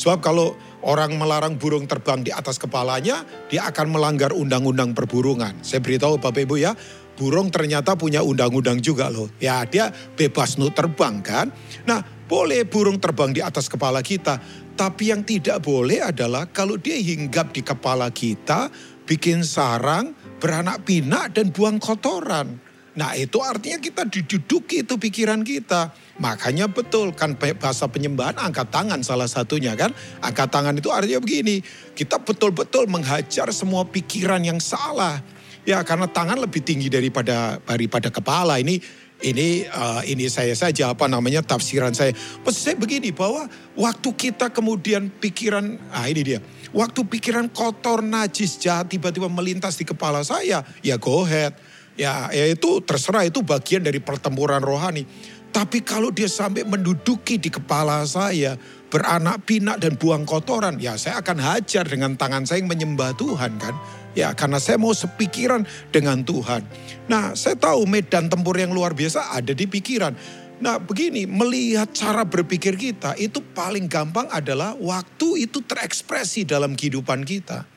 Sebab 0.00 0.24
kalau 0.24 0.56
orang 0.80 1.12
melarang 1.20 1.60
burung 1.60 1.84
terbang 1.84 2.24
di 2.24 2.32
atas 2.32 2.56
kepalanya, 2.56 3.20
dia 3.52 3.68
akan 3.68 3.92
melanggar 3.92 4.32
undang-undang 4.32 4.96
perburungan. 4.96 5.60
Saya 5.60 5.84
beritahu 5.84 6.16
Bapak 6.16 6.48
Ibu 6.48 6.56
ya, 6.56 6.72
burung 7.20 7.52
ternyata 7.52 8.00
punya 8.00 8.24
undang-undang 8.24 8.80
juga 8.80 9.12
loh. 9.12 9.28
Ya 9.44 9.60
dia 9.68 9.92
bebas 9.92 10.56
nu 10.56 10.72
terbang 10.72 11.20
kan. 11.20 11.52
Nah 11.84 12.00
boleh 12.24 12.64
burung 12.64 12.96
terbang 12.96 13.36
di 13.36 13.44
atas 13.44 13.68
kepala 13.68 14.00
kita. 14.00 14.40
Tapi 14.72 15.12
yang 15.12 15.20
tidak 15.20 15.60
boleh 15.60 16.00
adalah 16.00 16.48
kalau 16.48 16.80
dia 16.80 16.96
hinggap 16.96 17.52
di 17.52 17.60
kepala 17.60 18.08
kita, 18.08 18.72
bikin 19.04 19.44
sarang, 19.44 20.16
beranak 20.40 20.80
pinak 20.88 21.36
dan 21.36 21.52
buang 21.52 21.76
kotoran. 21.76 22.69
Nah 22.98 23.14
itu 23.14 23.38
artinya 23.38 23.78
kita 23.78 24.02
diduduki 24.06 24.82
itu 24.82 24.98
pikiran 24.98 25.46
kita. 25.46 25.94
Makanya 26.18 26.66
betul 26.66 27.14
kan 27.14 27.38
bahasa 27.38 27.86
penyembahan 27.86 28.34
angkat 28.34 28.66
tangan 28.74 28.98
salah 29.06 29.30
satunya 29.30 29.78
kan. 29.78 29.94
Angkat 30.18 30.50
tangan 30.50 30.74
itu 30.74 30.90
artinya 30.90 31.22
begini. 31.22 31.62
Kita 31.94 32.18
betul-betul 32.18 32.90
menghajar 32.90 33.54
semua 33.54 33.86
pikiran 33.86 34.42
yang 34.42 34.58
salah. 34.58 35.22
Ya 35.62 35.78
karena 35.86 36.10
tangan 36.10 36.40
lebih 36.42 36.66
tinggi 36.66 36.90
daripada 36.90 37.62
daripada 37.62 38.10
kepala. 38.10 38.58
Ini 38.58 38.82
ini 39.20 39.68
uh, 39.68 40.02
ini 40.02 40.26
saya 40.26 40.56
saja 40.56 40.90
apa 40.90 41.06
namanya 41.06 41.46
tafsiran 41.46 41.94
saya. 41.94 42.10
Maksud 42.42 42.58
saya 42.58 42.76
begini 42.76 43.14
bahwa 43.14 43.46
waktu 43.78 44.10
kita 44.16 44.50
kemudian 44.50 45.14
pikiran 45.14 45.78
ah 45.94 46.10
ini 46.10 46.26
dia. 46.26 46.40
Waktu 46.74 47.06
pikiran 47.06 47.50
kotor 47.50 48.02
najis 48.02 48.58
jahat 48.58 48.90
tiba-tiba 48.90 49.26
melintas 49.26 49.74
di 49.74 49.82
kepala 49.82 50.22
saya, 50.22 50.62
ya 50.86 50.94
go 50.98 51.26
ahead 51.26 51.69
Ya, 52.00 52.32
ya 52.32 52.48
itu 52.48 52.80
terserah 52.80 53.28
itu 53.28 53.44
bagian 53.44 53.84
dari 53.84 54.00
pertempuran 54.00 54.64
rohani. 54.64 55.04
Tapi 55.52 55.84
kalau 55.84 56.08
dia 56.08 56.32
sampai 56.32 56.64
menduduki 56.64 57.36
di 57.36 57.52
kepala 57.52 58.00
saya, 58.08 58.56
beranak 58.88 59.44
pinak 59.44 59.82
dan 59.82 60.00
buang 60.00 60.24
kotoran, 60.24 60.80
ya 60.80 60.96
saya 60.96 61.20
akan 61.20 61.36
hajar 61.42 61.84
dengan 61.84 62.16
tangan 62.16 62.48
saya 62.48 62.64
yang 62.64 62.72
menyembah 62.72 63.12
Tuhan 63.20 63.60
kan. 63.60 63.74
Ya 64.16 64.32
karena 64.32 64.56
saya 64.56 64.80
mau 64.80 64.96
sepikiran 64.96 65.68
dengan 65.92 66.24
Tuhan. 66.24 66.64
Nah 67.06 67.36
saya 67.36 67.54
tahu 67.54 67.84
medan 67.84 68.32
tempur 68.32 68.56
yang 68.56 68.72
luar 68.72 68.96
biasa 68.96 69.36
ada 69.36 69.52
di 69.52 69.68
pikiran. 69.68 70.16
Nah 70.64 70.80
begini, 70.80 71.28
melihat 71.28 71.92
cara 71.92 72.24
berpikir 72.24 72.80
kita 72.80 73.12
itu 73.20 73.44
paling 73.52 73.92
gampang 73.92 74.26
adalah 74.32 74.72
waktu 74.78 75.46
itu 75.46 75.62
terekspresi 75.62 76.48
dalam 76.48 76.74
kehidupan 76.74 77.28
kita. 77.28 77.69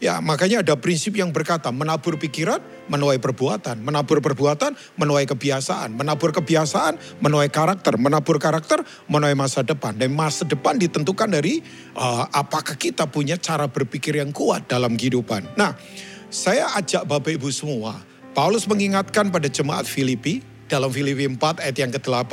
Ya 0.00 0.16
makanya 0.24 0.64
ada 0.64 0.80
prinsip 0.80 1.12
yang 1.12 1.28
berkata 1.28 1.68
menabur 1.68 2.16
pikiran 2.16 2.58
menuai 2.88 3.20
perbuatan. 3.20 3.84
Menabur 3.84 4.24
perbuatan 4.24 4.72
menuai 4.96 5.28
kebiasaan. 5.28 5.92
Menabur 5.92 6.32
kebiasaan 6.32 7.20
menuai 7.20 7.52
karakter. 7.52 8.00
Menabur 8.00 8.40
karakter 8.40 8.80
menuai 9.12 9.36
masa 9.36 9.60
depan. 9.60 9.92
Dan 10.00 10.16
masa 10.16 10.48
depan 10.48 10.80
ditentukan 10.80 11.28
dari 11.28 11.60
uh, 12.00 12.24
apakah 12.32 12.80
kita 12.80 13.12
punya 13.12 13.36
cara 13.36 13.68
berpikir 13.68 14.16
yang 14.16 14.32
kuat 14.32 14.64
dalam 14.72 14.96
kehidupan. 14.96 15.52
Nah 15.60 15.76
saya 16.32 16.72
ajak 16.80 17.04
Bapak 17.04 17.36
Ibu 17.36 17.52
semua. 17.52 18.00
Paulus 18.32 18.64
mengingatkan 18.64 19.28
pada 19.28 19.52
jemaat 19.52 19.84
Filipi 19.84 20.40
dalam 20.70 20.88
Filipi 20.88 21.28
4 21.28 21.60
ayat 21.60 21.76
yang 21.76 21.92
ke-8. 21.92 22.32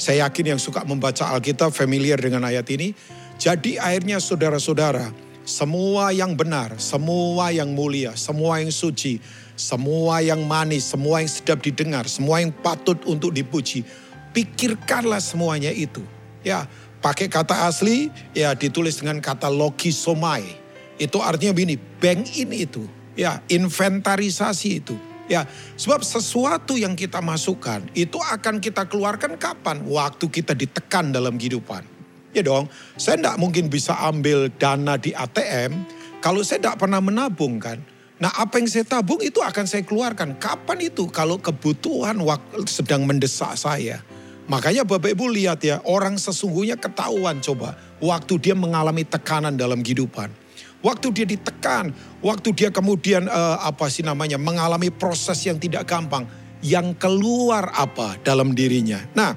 Saya 0.00 0.26
yakin 0.26 0.56
yang 0.56 0.60
suka 0.60 0.82
membaca 0.82 1.30
Alkitab 1.30 1.70
familiar 1.70 2.18
dengan 2.18 2.42
ayat 2.42 2.64
ini. 2.72 2.96
Jadi 3.36 3.76
akhirnya 3.76 4.16
saudara-saudara, 4.18 5.12
semua 5.44 6.08
yang 6.10 6.32
benar, 6.32 6.80
semua 6.80 7.52
yang 7.52 7.76
mulia, 7.76 8.16
semua 8.16 8.64
yang 8.64 8.72
suci, 8.72 9.20
semua 9.54 10.24
yang 10.24 10.40
manis, 10.40 10.88
semua 10.88 11.20
yang 11.20 11.28
sedap 11.28 11.60
didengar, 11.60 12.08
semua 12.08 12.40
yang 12.40 12.50
patut 12.50 12.96
untuk 13.04 13.30
dipuji, 13.30 13.84
pikirkanlah 14.32 15.20
semuanya 15.20 15.68
itu. 15.70 16.00
Ya, 16.40 16.64
pakai 17.04 17.28
kata 17.28 17.68
asli, 17.68 18.08
ya 18.32 18.56
ditulis 18.56 18.96
dengan 18.96 19.20
kata 19.20 19.52
logisomai. 19.52 20.44
Itu 20.96 21.20
artinya 21.20 21.52
begini, 21.52 21.76
bank 21.76 22.40
in 22.40 22.50
itu, 22.52 22.88
ya 23.12 23.44
inventarisasi 23.46 24.68
itu. 24.80 24.96
Ya, 25.24 25.48
sebab 25.80 26.04
sesuatu 26.04 26.76
yang 26.76 26.92
kita 26.92 27.24
masukkan 27.24 27.80
itu 27.96 28.20
akan 28.20 28.60
kita 28.60 28.84
keluarkan 28.84 29.40
kapan? 29.40 29.80
Waktu 29.88 30.28
kita 30.28 30.52
ditekan 30.52 31.16
dalam 31.16 31.40
kehidupan. 31.40 31.93
Ya 32.34 32.42
dong, 32.42 32.66
saya 32.98 33.14
tidak 33.16 33.38
mungkin 33.38 33.70
bisa 33.70 33.94
ambil 34.10 34.50
dana 34.58 34.98
di 34.98 35.14
ATM 35.14 35.86
kalau 36.18 36.42
saya 36.42 36.58
tidak 36.60 36.82
pernah 36.82 36.98
menabung 36.98 37.62
kan. 37.62 37.78
Nah 38.18 38.30
apa 38.34 38.58
yang 38.58 38.66
saya 38.66 38.82
tabung 38.82 39.22
itu 39.22 39.38
akan 39.38 39.64
saya 39.64 39.86
keluarkan. 39.86 40.36
Kapan 40.42 40.90
itu? 40.90 41.06
Kalau 41.08 41.38
kebutuhan 41.38 42.18
sedang 42.66 43.06
mendesak 43.06 43.54
saya. 43.54 44.02
Makanya 44.44 44.84
Bapak 44.84 45.16
Ibu 45.16 45.32
lihat 45.32 45.64
ya, 45.64 45.80
orang 45.88 46.20
sesungguhnya 46.20 46.76
ketahuan 46.76 47.40
coba. 47.40 47.80
Waktu 48.02 48.36
dia 48.44 48.52
mengalami 48.52 49.00
tekanan 49.08 49.56
dalam 49.56 49.80
kehidupan 49.80 50.44
Waktu 50.84 51.16
dia 51.16 51.24
ditekan, 51.24 51.96
waktu 52.20 52.52
dia 52.52 52.68
kemudian 52.68 53.24
uh, 53.24 53.56
apa 53.64 53.88
sih 53.88 54.04
namanya 54.04 54.36
mengalami 54.36 54.92
proses 54.92 55.40
yang 55.48 55.56
tidak 55.56 55.88
gampang, 55.88 56.28
yang 56.60 56.92
keluar 57.00 57.72
apa 57.72 58.20
dalam 58.20 58.52
dirinya. 58.52 59.00
Nah, 59.16 59.32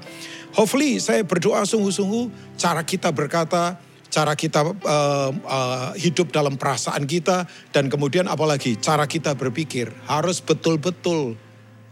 hopefully 0.54 1.00
saya 1.02 1.24
berdoa 1.24 1.64
sungguh-sungguh 1.64 2.56
cara 2.60 2.84
kita 2.84 3.10
berkata, 3.10 3.80
cara 4.08 4.32
kita 4.36 4.64
uh, 4.64 5.30
uh, 5.32 5.90
hidup 5.96 6.32
dalam 6.32 6.56
perasaan 6.56 7.04
kita 7.04 7.44
dan 7.72 7.92
kemudian 7.92 8.28
apalagi 8.28 8.76
cara 8.80 9.04
kita 9.04 9.36
berpikir 9.36 9.92
harus 10.08 10.40
betul-betul 10.40 11.36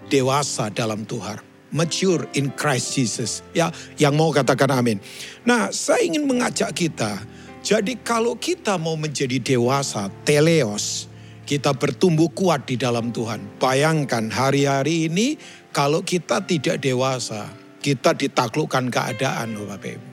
dewasa 0.08 0.70
dalam 0.70 1.04
Tuhan 1.04 1.42
mature 1.75 2.30
in 2.38 2.54
Christ 2.54 2.94
Jesus. 2.94 3.44
Ya, 3.52 3.75
yang 3.98 4.14
mau 4.14 4.30
katakan 4.30 4.70
amin. 4.70 5.02
Nah, 5.44 5.75
saya 5.75 6.06
ingin 6.06 6.25
mengajak 6.25 6.72
kita 6.72 7.20
jadi 7.66 7.98
kalau 7.98 8.38
kita 8.38 8.78
mau 8.78 8.94
menjadi 8.94 9.42
dewasa, 9.42 10.06
teleos, 10.22 11.10
kita 11.50 11.75
bertumbuh 11.75 12.30
kuat 12.30 12.62
di 12.62 12.78
dalam 12.78 13.10
Tuhan. 13.10 13.58
Bayangkan 13.58 14.30
hari-hari 14.30 15.10
ini 15.10 15.34
kalau 15.75 16.06
kita 16.06 16.46
tidak 16.46 16.78
dewasa, 16.78 17.50
kita 17.87 18.19
ditaklukkan 18.19 18.90
keadaan 18.90 19.55
loh 19.55 19.71
Bapak 19.71 19.95
Ibu. 19.95 20.07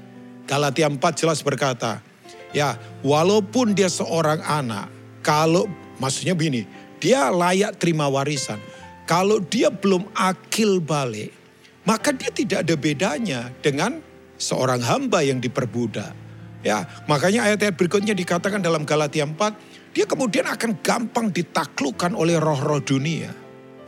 Galatia 0.45 0.85
4 0.85 1.01
jelas 1.17 1.41
berkata, 1.41 2.05
ya 2.53 2.77
walaupun 3.01 3.73
dia 3.73 3.89
seorang 3.89 4.45
anak, 4.45 4.93
kalau 5.25 5.65
maksudnya 5.97 6.37
begini, 6.37 6.69
dia 7.01 7.33
layak 7.33 7.81
terima 7.81 8.05
warisan. 8.05 8.61
Kalau 9.09 9.41
dia 9.41 9.73
belum 9.73 10.05
akil 10.13 10.77
balik, 10.85 11.33
maka 11.81 12.13
dia 12.13 12.29
tidak 12.29 12.61
ada 12.61 12.75
bedanya 12.77 13.49
dengan 13.65 13.97
seorang 14.37 14.85
hamba 14.85 15.25
yang 15.25 15.41
diperbudak. 15.41 16.13
Ya, 16.61 16.85
makanya 17.09 17.49
ayat-ayat 17.49 17.73
berikutnya 17.73 18.13
dikatakan 18.13 18.61
dalam 18.61 18.85
Galatia 18.85 19.25
4, 19.25 19.97
dia 19.97 20.05
kemudian 20.05 20.45
akan 20.45 20.79
gampang 20.79 21.33
ditaklukkan 21.33 22.13
oleh 22.13 22.37
roh-roh 22.37 22.79
dunia. 22.85 23.33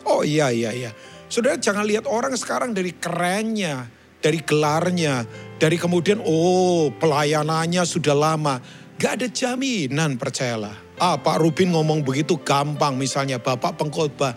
Oh 0.10 0.26
iya, 0.26 0.50
iya, 0.50 0.74
iya. 0.74 0.92
Saudara 1.26 1.58
jangan 1.58 1.86
lihat 1.86 2.06
orang 2.06 2.38
sekarang 2.38 2.72
dari 2.72 2.94
kerennya, 2.94 3.90
dari 4.22 4.40
gelarnya, 4.46 5.26
dari 5.58 5.78
kemudian 5.78 6.22
oh 6.22 6.94
pelayanannya 6.94 7.82
sudah 7.82 8.14
lama. 8.14 8.62
Gak 8.96 9.20
ada 9.22 9.28
jaminan 9.28 10.16
percayalah. 10.16 10.78
Ah 10.96 11.20
Pak 11.20 11.44
Rubin 11.44 11.76
ngomong 11.76 12.06
begitu 12.08 12.40
gampang 12.40 12.96
misalnya 12.96 13.42
Bapak 13.42 13.76
pengkhotbah. 13.76 14.32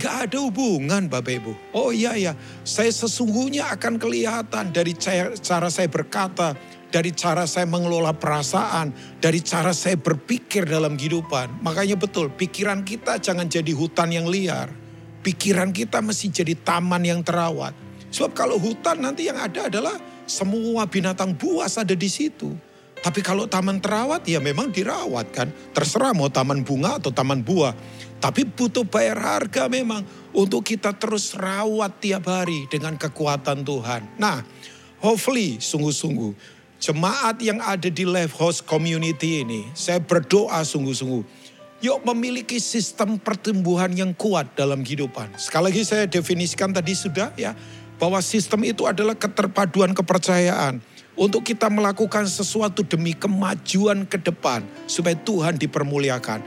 Gak 0.00 0.26
ada 0.26 0.40
hubungan 0.40 1.06
Bapak 1.06 1.36
Ibu. 1.36 1.52
Oh 1.76 1.92
iya 1.92 2.16
iya, 2.16 2.32
saya 2.64 2.88
sesungguhnya 2.88 3.68
akan 3.76 4.00
kelihatan 4.00 4.72
dari 4.72 4.96
cara 5.36 5.68
saya 5.68 5.88
berkata, 5.92 6.56
dari 6.88 7.12
cara 7.12 7.44
saya 7.44 7.68
mengelola 7.68 8.16
perasaan, 8.16 8.92
dari 9.20 9.44
cara 9.44 9.76
saya 9.76 10.00
berpikir 10.00 10.64
dalam 10.64 10.96
kehidupan. 10.96 11.60
Makanya 11.60 12.00
betul, 12.00 12.32
pikiran 12.32 12.84
kita 12.88 13.20
jangan 13.20 13.46
jadi 13.52 13.72
hutan 13.76 14.12
yang 14.12 14.26
liar. 14.26 14.81
Pikiran 15.22 15.70
kita 15.70 16.02
mesti 16.02 16.28
jadi 16.28 16.54
taman 16.58 17.02
yang 17.06 17.22
terawat. 17.22 17.72
Sebab 18.10 18.34
kalau 18.34 18.58
hutan 18.58 19.00
nanti 19.00 19.30
yang 19.30 19.38
ada 19.38 19.70
adalah 19.70 19.96
semua 20.26 20.84
binatang 20.90 21.32
buas 21.32 21.78
ada 21.78 21.94
di 21.94 22.10
situ. 22.10 22.52
Tapi 23.02 23.18
kalau 23.18 23.50
taman 23.50 23.82
terawat 23.82 24.22
ya 24.26 24.38
memang 24.38 24.70
dirawat 24.70 25.30
kan. 25.34 25.48
Terserah 25.74 26.14
mau 26.14 26.30
taman 26.30 26.62
bunga 26.62 26.98
atau 26.98 27.10
taman 27.10 27.42
buah. 27.42 27.74
Tapi 28.22 28.46
butuh 28.46 28.86
bayar 28.86 29.18
harga 29.18 29.66
memang 29.66 30.06
untuk 30.30 30.62
kita 30.62 30.94
terus 30.94 31.34
rawat 31.34 31.98
tiap 31.98 32.30
hari 32.30 32.70
dengan 32.70 32.94
kekuatan 32.94 33.66
Tuhan. 33.66 34.06
Nah, 34.22 34.46
hopefully 35.02 35.58
sungguh-sungguh 35.58 36.62
jemaat 36.82 37.38
yang 37.38 37.62
ada 37.62 37.86
di 37.86 38.02
Life 38.02 38.34
House 38.34 38.58
Community 38.58 39.46
ini, 39.46 39.70
saya 39.70 40.02
berdoa 40.02 40.66
sungguh-sungguh. 40.66 41.41
Yuk 41.82 42.06
memiliki 42.06 42.62
sistem 42.62 43.18
pertumbuhan 43.18 43.90
yang 43.90 44.14
kuat 44.14 44.54
dalam 44.54 44.86
kehidupan. 44.86 45.34
Sekali 45.34 45.74
lagi 45.74 45.82
saya 45.82 46.06
definisikan 46.06 46.70
tadi 46.70 46.94
sudah 46.94 47.34
ya, 47.34 47.58
bahwa 47.98 48.22
sistem 48.22 48.62
itu 48.62 48.86
adalah 48.86 49.18
keterpaduan 49.18 49.90
kepercayaan. 49.90 50.78
Untuk 51.18 51.42
kita 51.42 51.66
melakukan 51.66 52.30
sesuatu 52.30 52.86
demi 52.86 53.18
kemajuan 53.18 54.06
ke 54.06 54.14
depan, 54.14 54.62
supaya 54.86 55.18
Tuhan 55.18 55.58
dipermuliakan. 55.58 56.40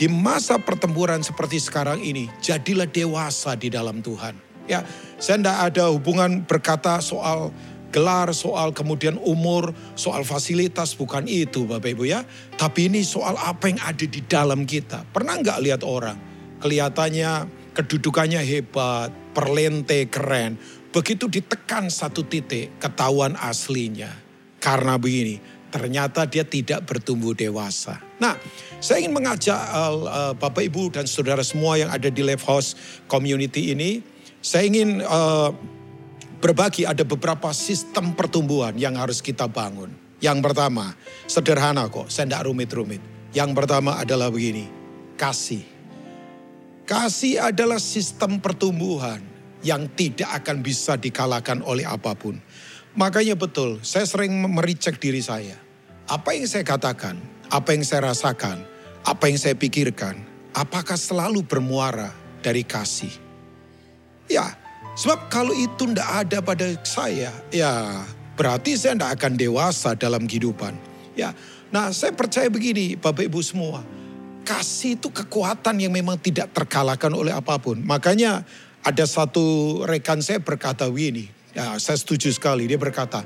Di 0.00 0.08
masa 0.08 0.56
pertempuran 0.56 1.20
seperti 1.20 1.60
sekarang 1.60 2.00
ini, 2.00 2.24
jadilah 2.40 2.88
dewasa 2.88 3.60
di 3.60 3.68
dalam 3.68 4.00
Tuhan. 4.00 4.40
Ya, 4.64 4.88
saya 5.20 5.36
tidak 5.36 5.58
ada 5.68 5.84
hubungan 5.92 6.48
berkata 6.48 6.96
soal 7.04 7.52
gelar, 7.88 8.32
soal 8.36 8.76
kemudian 8.76 9.16
umur, 9.20 9.72
soal 9.96 10.24
fasilitas, 10.24 10.92
bukan 10.94 11.24
itu 11.24 11.64
Bapak 11.64 11.96
Ibu 11.96 12.04
ya. 12.04 12.24
Tapi 12.56 12.92
ini 12.92 13.00
soal 13.04 13.36
apa 13.36 13.72
yang 13.72 13.80
ada 13.80 14.04
di 14.04 14.20
dalam 14.24 14.68
kita. 14.68 15.08
Pernah 15.08 15.40
nggak 15.40 15.58
lihat 15.64 15.82
orang? 15.84 16.18
Kelihatannya 16.58 17.58
kedudukannya 17.78 18.42
hebat, 18.42 19.14
perlente, 19.30 20.10
keren. 20.10 20.58
Begitu 20.90 21.30
ditekan 21.30 21.86
satu 21.86 22.26
titik, 22.26 22.74
ketahuan 22.82 23.38
aslinya. 23.38 24.10
Karena 24.58 24.98
begini, 24.98 25.38
ternyata 25.70 26.26
dia 26.26 26.42
tidak 26.42 26.82
bertumbuh 26.90 27.38
dewasa. 27.38 28.02
Nah, 28.18 28.34
saya 28.82 29.06
ingin 29.06 29.14
mengajak 29.14 29.54
uh, 29.54 29.94
uh, 29.94 30.32
Bapak 30.34 30.66
Ibu 30.66 30.90
dan 30.90 31.06
saudara 31.06 31.46
semua 31.46 31.78
yang 31.78 31.94
ada 31.94 32.10
di 32.10 32.18
Live 32.26 32.42
House 32.42 32.74
Community 33.06 33.70
ini, 33.70 34.02
saya 34.42 34.66
ingin 34.66 34.98
uh, 35.06 35.54
berbagi 36.38 36.86
ada 36.86 37.02
beberapa 37.02 37.50
sistem 37.50 38.14
pertumbuhan 38.14 38.74
yang 38.78 38.94
harus 38.94 39.18
kita 39.18 39.50
bangun. 39.50 39.90
Yang 40.18 40.38
pertama, 40.50 40.94
sederhana 41.30 41.86
kok, 41.86 42.10
saya 42.10 42.26
tidak 42.26 42.50
rumit-rumit. 42.50 43.02
Yang 43.30 43.50
pertama 43.54 43.98
adalah 43.98 44.30
begini, 44.30 44.66
kasih. 45.14 45.62
Kasih 46.88 47.52
adalah 47.52 47.78
sistem 47.78 48.40
pertumbuhan 48.40 49.20
yang 49.62 49.86
tidak 49.94 50.42
akan 50.42 50.64
bisa 50.64 50.96
dikalahkan 50.96 51.62
oleh 51.62 51.84
apa 51.84 52.14
pun. 52.18 52.40
Makanya 52.98 53.38
betul, 53.38 53.78
saya 53.84 54.08
sering 54.08 54.34
mericek 54.34 54.98
diri 54.98 55.22
saya. 55.22 55.54
Apa 56.08 56.34
yang 56.34 56.48
saya 56.48 56.64
katakan, 56.64 57.20
apa 57.52 57.76
yang 57.76 57.84
saya 57.84 58.10
rasakan, 58.10 58.64
apa 59.04 59.24
yang 59.28 59.38
saya 59.38 59.54
pikirkan, 59.54 60.18
apakah 60.56 60.96
selalu 60.96 61.44
bermuara 61.44 62.10
dari 62.40 62.64
kasih? 62.64 63.12
Ya, 64.26 64.56
Sebab 64.98 65.30
kalau 65.30 65.54
itu 65.54 65.86
tidak 65.94 66.26
ada 66.26 66.38
pada 66.42 66.66
saya, 66.82 67.30
ya 67.54 68.02
berarti 68.34 68.74
saya 68.74 68.98
tidak 68.98 69.14
akan 69.14 69.32
dewasa 69.38 69.94
dalam 69.94 70.26
kehidupan. 70.26 70.74
Ya, 71.14 71.38
nah 71.70 71.94
saya 71.94 72.10
percaya 72.10 72.50
begini 72.50 72.98
Bapak 72.98 73.30
Ibu 73.30 73.38
semua. 73.38 73.86
Kasih 74.42 74.98
itu 74.98 75.06
kekuatan 75.14 75.78
yang 75.78 75.94
memang 75.94 76.18
tidak 76.18 76.50
terkalahkan 76.50 77.14
oleh 77.14 77.30
apa 77.30 77.62
pun. 77.62 77.78
Makanya 77.78 78.42
ada 78.82 79.04
satu 79.06 79.78
rekan 79.86 80.18
saya 80.18 80.42
berkata 80.42 80.90
begini, 80.90 81.30
ya 81.54 81.78
saya 81.78 81.94
setuju 81.94 82.34
sekali. 82.34 82.66
Dia 82.66 82.80
berkata, 82.80 83.22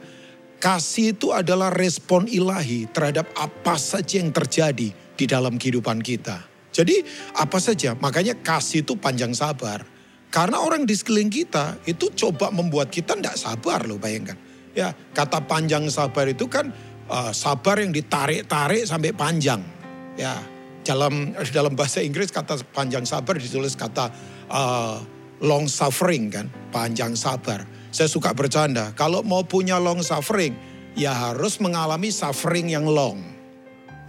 kasih 0.61 1.17
itu 1.17 1.33
adalah 1.33 1.73
respon 1.73 2.29
ilahi 2.29 2.85
terhadap 2.93 3.33
apa 3.33 3.81
saja 3.81 4.21
yang 4.21 4.29
terjadi 4.29 4.93
di 4.93 5.25
dalam 5.25 5.57
kehidupan 5.57 6.05
kita. 6.05 6.45
Jadi 6.73 7.01
apa 7.37 7.57
saja, 7.61 7.97
makanya 7.97 8.37
kasih 8.45 8.85
itu 8.85 8.93
panjang 8.97 9.33
sabar. 9.33 9.92
Karena 10.33 10.64
orang 10.64 10.88
di 10.88 10.97
sekeliling 10.97 11.29
kita 11.29 11.85
itu 11.85 12.09
coba 12.16 12.49
membuat 12.49 12.88
kita 12.88 13.12
tidak 13.21 13.37
sabar 13.37 13.85
loh 13.85 14.01
bayangkan. 14.01 14.40
Ya 14.73 14.97
kata 15.12 15.45
panjang 15.45 15.85
sabar 15.92 16.25
itu 16.25 16.49
kan 16.49 16.73
uh, 17.12 17.37
sabar 17.37 17.85
yang 17.85 17.92
ditarik-tarik 17.92 18.88
sampai 18.88 19.12
panjang. 19.12 19.61
Ya 20.16 20.40
dalam 20.88 21.37
dalam 21.53 21.77
bahasa 21.77 22.01
Inggris 22.01 22.33
kata 22.33 22.64
panjang 22.73 23.05
sabar 23.05 23.37
ditulis 23.37 23.77
kata 23.77 24.09
uh, 24.49 25.05
long 25.45 25.68
suffering 25.68 26.33
kan, 26.33 26.47
panjang 26.73 27.12
sabar. 27.12 27.66
Saya 27.92 28.09
suka 28.09 28.33
bercanda, 28.33 28.97
kalau 28.97 29.21
mau 29.21 29.45
punya 29.45 29.77
long 29.77 30.01
suffering, 30.01 30.57
ya 30.97 31.12
harus 31.12 31.61
mengalami 31.61 32.09
suffering 32.09 32.73
yang 32.73 32.88
long. 32.88 33.21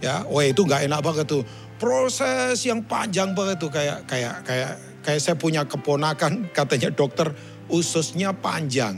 Ya, 0.00 0.24
wah 0.24 0.46
itu 0.46 0.64
nggak 0.64 0.88
enak 0.88 1.00
banget 1.04 1.26
tuh. 1.28 1.44
Proses 1.76 2.64
yang 2.64 2.80
panjang 2.86 3.36
banget 3.36 3.60
tuh 3.60 3.68
kayak 3.68 4.08
kayak 4.08 4.40
kayak 4.46 4.72
kayak 5.04 5.20
saya 5.20 5.36
punya 5.36 5.68
keponakan 5.68 6.48
katanya 6.56 6.88
dokter 6.88 7.30
ususnya 7.68 8.32
panjang. 8.32 8.96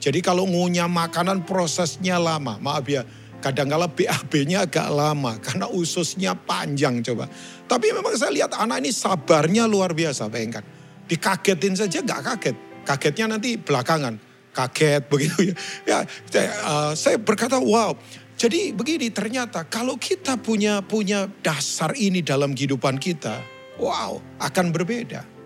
Jadi 0.00 0.24
kalau 0.24 0.48
ngunyah 0.48 0.88
makanan 0.88 1.44
prosesnya 1.44 2.16
lama. 2.16 2.56
Maaf 2.56 2.88
ya, 2.88 3.04
kadang-kala 3.44 3.92
BAB-nya 3.92 4.64
agak 4.64 4.88
lama 4.88 5.36
karena 5.44 5.68
ususnya 5.68 6.32
panjang 6.32 7.04
coba. 7.04 7.28
Tapi 7.68 7.92
memang 7.92 8.16
saya 8.16 8.32
lihat 8.32 8.56
anak 8.56 8.80
ini 8.80 8.90
sabarnya 8.94 9.68
luar 9.68 9.92
biasa, 9.92 10.32
bayangkan. 10.32 10.64
Dikagetin 11.04 11.74
saja 11.74 12.00
nggak 12.00 12.22
kaget. 12.22 12.56
Kagetnya 12.86 13.36
nanti 13.36 13.60
belakangan. 13.60 14.16
Kaget 14.56 15.02
begitu 15.12 15.52
ya. 15.52 15.54
Ya, 15.84 15.98
saya, 16.30 16.50
uh, 16.64 16.92
saya 16.96 17.16
berkata 17.20 17.60
wow. 17.60 17.92
Jadi 18.40 18.72
begini 18.72 19.12
ternyata 19.12 19.68
kalau 19.68 20.00
kita 20.00 20.40
punya 20.40 20.80
punya 20.80 21.28
dasar 21.44 21.92
ini 21.92 22.24
dalam 22.24 22.56
kehidupan 22.56 22.96
kita, 22.96 23.36
wow 23.76 24.16
akan 24.40 24.72
berbeda. 24.72 25.39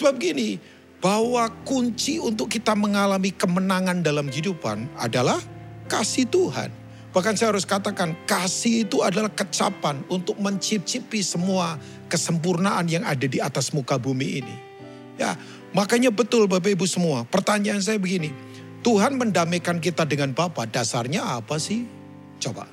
Sebab 0.00 0.16
begini, 0.16 0.56
bahwa 1.00 1.48
kunci 1.68 2.16
untuk 2.16 2.48
kita 2.48 2.72
mengalami 2.72 3.36
kemenangan 3.36 4.00
dalam 4.00 4.32
kehidupan 4.32 4.88
adalah 4.96 5.36
kasih 5.92 6.24
Tuhan. 6.24 6.72
Bahkan 7.12 7.34
saya 7.36 7.52
harus 7.52 7.68
katakan 7.68 8.16
kasih 8.24 8.88
itu 8.88 9.04
adalah 9.04 9.28
kecapan 9.28 10.00
untuk 10.08 10.40
mencicipi 10.40 11.20
semua 11.20 11.76
kesempurnaan 12.08 12.86
yang 12.86 13.04
ada 13.04 13.26
di 13.28 13.42
atas 13.42 13.76
muka 13.76 14.00
bumi 14.00 14.40
ini. 14.40 14.56
Ya, 15.20 15.36
makanya 15.76 16.08
betul 16.08 16.48
Bapak 16.48 16.72
Ibu 16.72 16.86
semua. 16.88 17.28
Pertanyaan 17.28 17.84
saya 17.84 18.00
begini, 18.00 18.32
Tuhan 18.80 19.20
mendamaikan 19.20 19.82
kita 19.84 20.08
dengan 20.08 20.32
Bapa, 20.32 20.64
dasarnya 20.64 21.36
apa 21.36 21.60
sih? 21.60 21.84
Coba. 22.40 22.64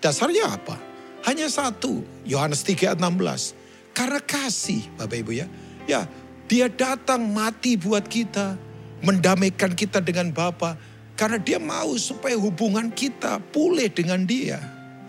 Dasarnya 0.00 0.48
apa? 0.48 0.80
Hanya 1.28 1.52
satu, 1.52 2.00
Yohanes 2.24 2.64
3 2.64 2.96
ayat 2.96 2.98
16. 3.02 3.52
Karena 3.92 4.20
kasih, 4.24 4.86
Bapak 4.96 5.18
Ibu 5.20 5.32
ya. 5.36 5.44
Ya, 5.84 6.06
dia 6.50 6.66
datang 6.66 7.30
mati 7.30 7.78
buat 7.78 8.02
kita, 8.10 8.58
mendamaikan 9.06 9.70
kita 9.70 10.02
dengan 10.02 10.34
Bapa 10.34 10.74
karena 11.14 11.38
dia 11.38 11.62
mau 11.62 11.94
supaya 11.94 12.34
hubungan 12.34 12.90
kita 12.90 13.38
pulih 13.54 13.86
dengan 13.86 14.26
dia. 14.26 14.58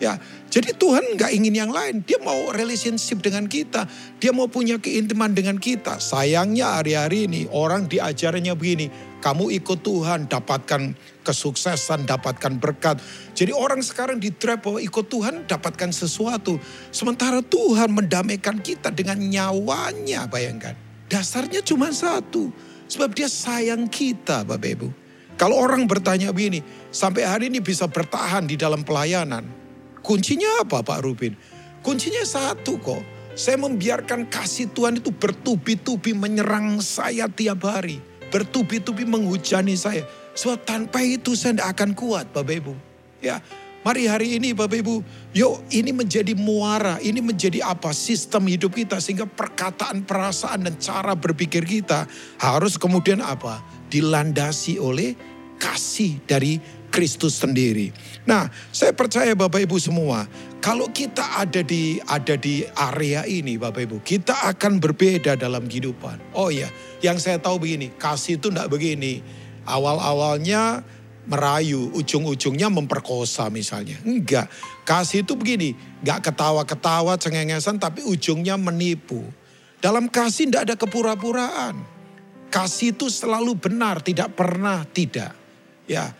Ya, 0.01 0.17
jadi 0.49 0.73
Tuhan 0.73 1.17
nggak 1.17 1.29
ingin 1.33 1.53
yang 1.65 1.71
lain. 1.73 2.01
Dia 2.05 2.17
mau 2.21 2.49
relationship 2.49 3.21
dengan 3.21 3.45
kita. 3.45 3.85
Dia 4.17 4.33
mau 4.33 4.49
punya 4.49 4.81
keintiman 4.81 5.33
dengan 5.33 5.61
kita. 5.61 6.01
Sayangnya 6.01 6.77
hari-hari 6.77 7.29
ini 7.29 7.45
orang 7.53 7.85
diajarnya 7.85 8.57
begini. 8.57 8.89
Kamu 9.21 9.53
ikut 9.53 9.85
Tuhan, 9.85 10.25
dapatkan 10.25 10.97
kesuksesan, 11.21 12.09
dapatkan 12.09 12.57
berkat. 12.57 12.97
Jadi 13.37 13.53
orang 13.53 13.85
sekarang 13.85 14.17
di 14.17 14.33
trap 14.33 14.65
bahwa 14.65 14.81
ikut 14.81 15.05
Tuhan 15.05 15.45
dapatkan 15.45 15.93
sesuatu. 15.93 16.57
Sementara 16.89 17.45
Tuhan 17.45 17.93
mendamaikan 17.93 18.57
kita 18.57 18.89
dengan 18.89 19.21
nyawanya, 19.21 20.25
bayangkan. 20.25 20.90
Dasarnya 21.11 21.59
cuma 21.59 21.91
satu. 21.91 22.47
Sebab 22.87 23.11
dia 23.11 23.27
sayang 23.27 23.91
kita 23.91 24.47
Bapak 24.47 24.71
Ibu. 24.79 24.87
Kalau 25.35 25.59
orang 25.59 25.83
bertanya 25.83 26.31
begini, 26.31 26.63
sampai 26.91 27.27
hari 27.27 27.51
ini 27.51 27.59
bisa 27.59 27.87
bertahan 27.87 28.47
di 28.47 28.55
dalam 28.55 28.87
pelayanan. 28.87 29.43
Kuncinya 29.99 30.63
apa 30.63 30.79
Pak 30.79 30.99
Rubin? 31.03 31.35
Kuncinya 31.83 32.23
satu 32.23 32.79
kok. 32.79 33.03
Saya 33.35 33.59
membiarkan 33.59 34.27
kasih 34.27 34.71
Tuhan 34.75 34.99
itu 34.99 35.11
bertubi-tubi 35.11 36.11
menyerang 36.15 36.79
saya 36.83 37.31
tiap 37.31 37.63
hari. 37.67 37.99
Bertubi-tubi 38.31 39.03
menghujani 39.03 39.75
saya. 39.75 40.07
Sebab 40.35 40.63
tanpa 40.63 41.03
itu 41.03 41.35
saya 41.35 41.59
tidak 41.59 41.69
akan 41.79 41.89
kuat 41.95 42.31
Bapak 42.31 42.55
Ibu. 42.63 42.73
Ya, 43.19 43.43
Mari 43.81 44.05
hari 44.05 44.37
ini 44.37 44.53
Bapak 44.53 44.77
Ibu, 44.85 45.01
yuk 45.33 45.65
ini 45.73 45.89
menjadi 45.89 46.37
muara, 46.37 47.01
ini 47.01 47.17
menjadi 47.17 47.65
apa 47.65 47.89
sistem 47.97 48.45
hidup 48.45 48.77
kita 48.77 49.01
sehingga 49.01 49.25
perkataan, 49.25 50.05
perasaan 50.05 50.69
dan 50.69 50.77
cara 50.77 51.17
berpikir 51.17 51.65
kita 51.65 52.05
harus 52.37 52.77
kemudian 52.77 53.25
apa? 53.25 53.57
Dilandasi 53.89 54.77
oleh 54.77 55.17
kasih 55.57 56.21
dari 56.29 56.61
Kristus 56.93 57.41
sendiri. 57.41 57.89
Nah, 58.29 58.53
saya 58.69 58.93
percaya 58.93 59.33
Bapak 59.33 59.65
Ibu 59.65 59.81
semua, 59.81 60.29
kalau 60.61 60.85
kita 60.93 61.41
ada 61.41 61.65
di 61.65 61.97
ada 62.05 62.37
di 62.37 62.61
area 62.77 63.25
ini 63.25 63.57
Bapak 63.57 63.81
Ibu, 63.81 63.97
kita 64.05 64.45
akan 64.45 64.77
berbeda 64.77 65.33
dalam 65.33 65.65
kehidupan. 65.65 66.37
Oh 66.37 66.53
ya, 66.53 66.69
yang 67.01 67.17
saya 67.17 67.41
tahu 67.41 67.65
begini, 67.65 67.89
kasih 67.97 68.37
itu 68.37 68.53
enggak 68.53 68.69
begini. 68.69 69.25
Awal-awalnya 69.65 70.85
merayu, 71.25 71.93
ujung-ujungnya 71.93 72.71
memperkosa 72.71 73.49
misalnya. 73.53 73.97
Enggak, 74.01 74.49
kasih 74.87 75.21
itu 75.21 75.37
begini, 75.37 75.77
enggak 76.01 76.31
ketawa-ketawa 76.31 77.17
cengengesan 77.17 77.77
tapi 77.77 78.01
ujungnya 78.05 78.57
menipu. 78.57 79.21
Dalam 79.81 80.09
kasih 80.09 80.49
tidak 80.49 80.61
ada 80.69 80.75
kepura-puraan. 80.77 81.75
Kasih 82.51 82.91
itu 82.93 83.07
selalu 83.07 83.55
benar, 83.57 84.03
tidak 84.03 84.35
pernah 84.35 84.83
tidak. 84.83 85.31
Ya, 85.87 86.11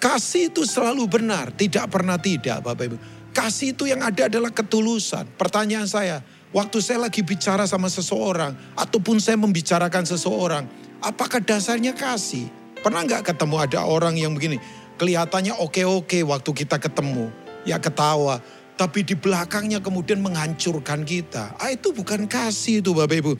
kasih 0.00 0.48
itu 0.50 0.64
selalu 0.64 1.04
benar, 1.06 1.52
tidak 1.52 1.92
pernah 1.92 2.16
tidak 2.16 2.64
Bapak 2.64 2.84
Ibu. 2.88 2.96
Kasih 3.36 3.76
itu 3.76 3.84
yang 3.86 4.02
ada 4.02 4.26
adalah 4.26 4.50
ketulusan. 4.50 5.28
Pertanyaan 5.38 5.86
saya, 5.86 6.24
waktu 6.50 6.80
saya 6.80 7.06
lagi 7.06 7.20
bicara 7.22 7.68
sama 7.68 7.86
seseorang, 7.92 8.56
ataupun 8.74 9.20
saya 9.22 9.36
membicarakan 9.38 10.08
seseorang, 10.08 10.64
apakah 11.04 11.38
dasarnya 11.38 11.94
kasih? 11.94 12.48
Pernah 12.80 13.02
nggak 13.04 13.34
ketemu 13.34 13.56
ada 13.58 13.80
orang 13.84 14.14
yang 14.14 14.32
begini, 14.34 14.62
kelihatannya 14.98 15.54
oke-oke 15.58 16.22
waktu 16.22 16.50
kita 16.54 16.78
ketemu, 16.78 17.30
ya 17.66 17.82
ketawa, 17.82 18.38
tapi 18.78 19.02
di 19.02 19.18
belakangnya 19.18 19.82
kemudian 19.82 20.22
menghancurkan 20.22 21.02
kita. 21.02 21.58
Ah 21.58 21.74
itu 21.74 21.90
bukan 21.90 22.30
kasih 22.30 22.78
itu 22.78 22.94
Bapak 22.94 23.18
Ibu. 23.18 23.32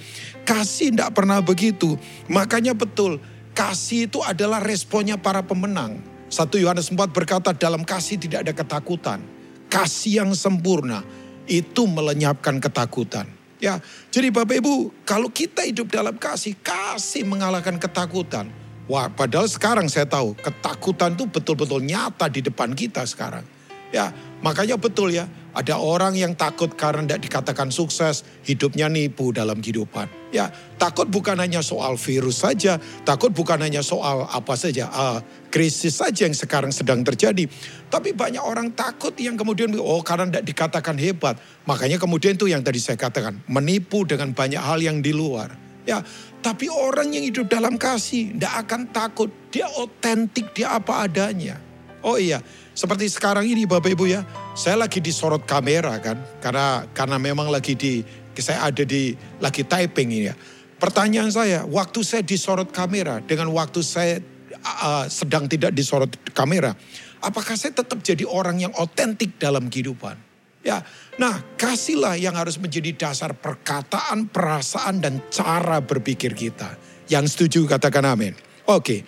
Kasih 0.43 0.91
tidak 0.91 1.15
pernah 1.15 1.39
begitu. 1.39 1.95
Makanya 2.27 2.75
betul, 2.75 3.23
kasih 3.55 4.11
itu 4.11 4.19
adalah 4.27 4.59
responnya 4.59 5.15
para 5.15 5.47
pemenang. 5.47 6.03
Satu 6.29 6.59
Yohanes 6.59 6.91
4 6.91 7.15
berkata 7.15 7.55
dalam 7.55 7.87
kasih 7.87 8.19
tidak 8.19 8.45
ada 8.45 8.53
ketakutan. 8.53 9.23
Kasih 9.71 10.27
yang 10.27 10.35
sempurna 10.35 11.07
itu 11.47 11.87
melenyapkan 11.87 12.59
ketakutan. 12.59 13.31
Ya, 13.59 13.83
jadi 14.15 14.31
Bapak 14.31 14.59
Ibu, 14.63 14.91
kalau 15.03 15.31
kita 15.31 15.67
hidup 15.67 15.91
dalam 15.91 16.15
kasih, 16.15 16.55
kasih 16.63 17.27
mengalahkan 17.27 17.75
ketakutan. 17.79 18.51
Wah, 18.89 19.13
padahal 19.13 19.45
sekarang 19.45 19.85
saya 19.93 20.09
tahu 20.09 20.33
ketakutan 20.41 21.13
itu 21.13 21.29
betul-betul 21.29 21.85
nyata 21.85 22.33
di 22.33 22.41
depan 22.41 22.73
kita 22.73 23.05
sekarang. 23.05 23.45
Ya, 23.89 24.13
makanya 24.45 24.77
betul 24.77 25.13
ya, 25.13 25.25
ada 25.57 25.81
orang 25.81 26.13
yang 26.13 26.37
takut 26.37 26.73
karena 26.77 27.05
tidak 27.05 27.21
dikatakan 27.25 27.73
sukses, 27.73 28.21
hidupnya 28.45 28.89
nipu 28.89 29.33
dalam 29.33 29.61
kehidupan. 29.61 30.09
Ya, 30.29 30.53
takut 30.77 31.09
bukan 31.09 31.37
hanya 31.41 31.65
soal 31.65 31.97
virus 32.01 32.45
saja, 32.45 32.77
takut 33.05 33.33
bukan 33.33 33.61
hanya 33.61 33.81
soal 33.81 34.29
apa 34.29 34.57
saja, 34.61 34.93
uh, 34.93 35.21
krisis 35.49 36.01
saja 36.01 36.29
yang 36.29 36.37
sekarang 36.37 36.73
sedang 36.73 37.01
terjadi. 37.01 37.49
Tapi 37.89 38.13
banyak 38.13 38.45
orang 38.45 38.73
takut 38.77 39.17
yang 39.21 39.37
kemudian, 39.41 39.73
oh 39.81 40.01
karena 40.05 40.33
tidak 40.33 40.45
dikatakan 40.49 40.97
hebat. 41.01 41.41
Makanya 41.65 41.97
kemudian 41.97 42.37
itu 42.37 42.49
yang 42.49 42.61
tadi 42.61 42.81
saya 42.81 43.01
katakan, 43.01 43.41
menipu 43.49 44.05
dengan 44.05 44.33
banyak 44.37 44.61
hal 44.61 44.81
yang 44.81 45.01
di 45.01 45.13
luar. 45.17 45.68
Ya, 45.89 46.05
tapi 46.45 46.69
orang 46.69 47.17
yang 47.17 47.25
hidup 47.25 47.49
dalam 47.49 47.81
kasih 47.81 48.37
tidak 48.37 48.69
akan 48.69 48.93
takut. 48.93 49.33
Dia 49.49 49.65
otentik, 49.81 50.53
dia 50.53 50.77
apa 50.77 51.09
adanya. 51.09 51.57
Oh 52.05 52.21
iya, 52.21 52.45
seperti 52.77 53.09
sekarang 53.09 53.49
ini 53.49 53.65
Bapak 53.65 53.97
Ibu 53.97 54.05
ya, 54.05 54.21
saya 54.53 54.77
lagi 54.77 55.01
disorot 55.01 55.49
kamera 55.49 55.97
kan, 55.97 56.21
karena 56.45 56.85
karena 56.93 57.17
memang 57.17 57.49
lagi 57.49 57.73
di 57.73 58.05
saya 58.37 58.69
ada 58.69 58.85
di 58.85 59.17
lagi 59.41 59.65
typing 59.65 60.13
ini 60.13 60.29
ya. 60.29 60.37
Pertanyaan 60.77 61.33
saya, 61.33 61.65
waktu 61.65 62.05
saya 62.05 62.21
disorot 62.21 62.69
kamera 62.71 63.25
dengan 63.25 63.51
waktu 63.51 63.81
saya 63.81 64.21
uh, 64.63 65.09
sedang 65.09 65.49
tidak 65.49 65.73
disorot 65.73 66.13
kamera, 66.37 66.77
apakah 67.25 67.57
saya 67.57 67.75
tetap 67.75 67.99
jadi 68.05 68.29
orang 68.29 68.61
yang 68.61 68.71
otentik 68.77 69.41
dalam 69.41 69.73
kehidupan? 69.73 70.28
Ya, 70.67 70.83
nah 71.17 71.39
kasihlah 71.55 72.19
yang 72.19 72.35
harus 72.35 72.59
menjadi 72.59 72.91
dasar 72.93 73.31
perkataan, 73.33 74.27
perasaan 74.27 74.99
dan 74.99 75.23
cara 75.31 75.79
berpikir 75.79 76.35
kita. 76.35 76.75
Yang 77.07 77.39
setuju 77.39 77.79
katakan 77.79 78.05
amin. 78.05 78.35
Oke, 78.69 79.07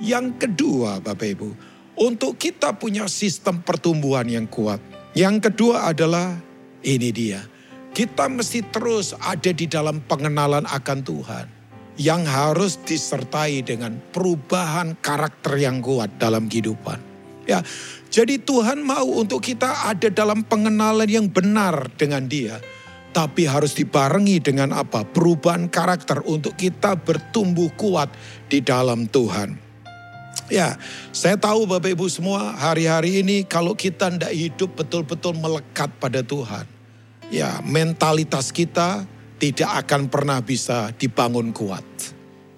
yang 0.00 0.38
kedua 0.38 1.02
Bapak 1.02 1.28
Ibu, 1.36 1.50
untuk 2.00 2.40
kita 2.40 2.72
punya 2.78 3.10
sistem 3.10 3.60
pertumbuhan 3.60 4.24
yang 4.24 4.48
kuat. 4.48 4.80
Yang 5.12 5.52
kedua 5.52 5.92
adalah 5.92 6.40
ini 6.80 7.12
dia. 7.12 7.44
Kita 7.92 8.32
mesti 8.32 8.64
terus 8.72 9.12
ada 9.20 9.52
di 9.52 9.68
dalam 9.68 10.00
pengenalan 10.00 10.64
akan 10.64 10.98
Tuhan. 11.04 11.46
Yang 12.00 12.22
harus 12.24 12.72
disertai 12.80 13.60
dengan 13.60 14.00
perubahan 14.00 14.96
karakter 14.96 15.60
yang 15.60 15.84
kuat 15.84 16.16
dalam 16.16 16.48
kehidupan. 16.48 17.11
Ya, 17.42 17.64
jadi 18.12 18.38
Tuhan 18.38 18.86
mau 18.86 19.18
untuk 19.18 19.42
kita 19.42 19.90
ada 19.90 20.06
dalam 20.12 20.46
pengenalan 20.46 21.08
yang 21.10 21.26
benar 21.26 21.90
dengan 21.98 22.26
dia. 22.26 22.60
tapi 23.12 23.44
harus 23.44 23.76
dibarengi 23.76 24.40
dengan 24.40 24.72
apa? 24.72 25.04
Perubahan 25.04 25.68
karakter 25.68 26.24
untuk 26.24 26.56
kita 26.56 26.96
bertumbuh 26.96 27.68
kuat 27.76 28.08
di 28.48 28.64
dalam 28.64 29.04
Tuhan. 29.04 29.52
Ya, 30.48 30.80
saya 31.12 31.36
tahu 31.36 31.68
Bapak 31.68 31.92
Ibu 31.92 32.08
semua 32.08 32.56
hari-hari 32.56 33.20
ini 33.20 33.44
kalau 33.44 33.76
kita 33.76 34.08
tidak 34.12 34.32
hidup 34.32 34.70
betul-betul 34.80 35.36
melekat 35.36 35.92
pada 36.00 36.24
Tuhan. 36.24 36.64
Ya, 37.32 37.60
mentalitas 37.64 38.52
kita 38.52 39.04
tidak 39.40 39.70
akan 39.84 40.08
pernah 40.12 40.40
bisa 40.44 40.92
dibangun 40.96 41.52
kuat. 41.56 41.84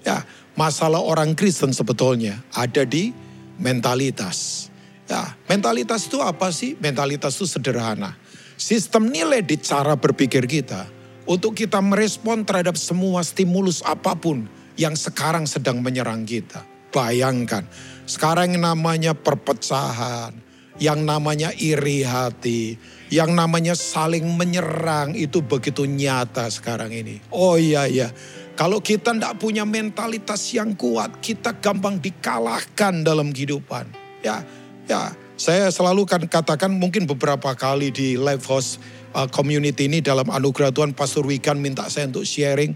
Ya, 0.02 0.26
masalah 0.58 1.02
orang 1.02 1.38
Kristen 1.38 1.70
sebetulnya 1.70 2.42
ada 2.54 2.82
di 2.82 3.14
mentalitas. 3.58 4.70
Ya, 5.04 5.36
mentalitas 5.46 6.08
itu 6.08 6.20
apa 6.24 6.48
sih? 6.48 6.76
Mentalitas 6.80 7.36
itu 7.36 7.44
sederhana 7.44 8.16
sistem 8.54 9.10
nilai 9.10 9.42
di 9.42 9.58
cara 9.58 9.98
berpikir 9.98 10.46
kita 10.46 10.86
untuk 11.26 11.58
kita 11.58 11.82
merespon 11.82 12.46
terhadap 12.46 12.78
semua 12.78 13.24
stimulus 13.26 13.82
apa 13.82 14.14
pun 14.14 14.46
yang 14.78 14.94
sekarang 14.94 15.46
sedang 15.46 15.80
menyerang 15.82 16.26
kita. 16.26 16.62
Bayangkan, 16.94 17.66
sekarang 18.06 18.54
yang 18.54 18.62
namanya 18.62 19.12
perpecahan, 19.18 20.30
yang 20.78 21.02
namanya 21.02 21.50
iri 21.58 22.06
hati, 22.06 22.78
yang 23.10 23.34
namanya 23.34 23.74
saling 23.74 24.22
menyerang 24.38 25.18
itu 25.18 25.42
begitu 25.42 25.90
nyata 25.90 26.46
sekarang 26.46 26.94
ini. 26.94 27.18
Oh 27.34 27.58
iya 27.58 27.90
iya, 27.90 28.14
kalau 28.54 28.78
kita 28.78 29.10
tidak 29.10 29.42
punya 29.42 29.66
mentalitas 29.66 30.54
yang 30.54 30.78
kuat, 30.78 31.18
kita 31.18 31.58
gampang 31.58 31.98
dikalahkan 31.98 33.02
dalam 33.02 33.34
kehidupan. 33.34 33.90
Ya, 34.22 34.46
ya, 34.88 35.12
saya 35.34 35.66
selalu 35.72 36.06
kan 36.06 36.22
katakan 36.24 36.70
mungkin 36.70 37.10
beberapa 37.10 37.52
kali 37.58 37.90
di 37.90 38.14
live 38.14 38.44
host 38.46 38.78
uh, 39.16 39.26
community 39.26 39.90
ini 39.90 39.98
dalam 39.98 40.30
anugerah 40.30 40.70
Tuhan 40.70 40.94
Pastor 40.94 41.26
Wikan 41.26 41.58
minta 41.58 41.86
saya 41.90 42.06
untuk 42.10 42.26
sharing. 42.26 42.74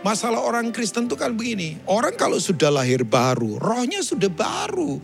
Masalah 0.00 0.40
orang 0.40 0.72
Kristen 0.72 1.12
itu 1.12 1.16
kan 1.18 1.36
begini, 1.36 1.76
orang 1.84 2.16
kalau 2.16 2.40
sudah 2.40 2.72
lahir 2.72 3.04
baru, 3.04 3.60
rohnya 3.60 4.00
sudah 4.00 4.32
baru. 4.32 4.96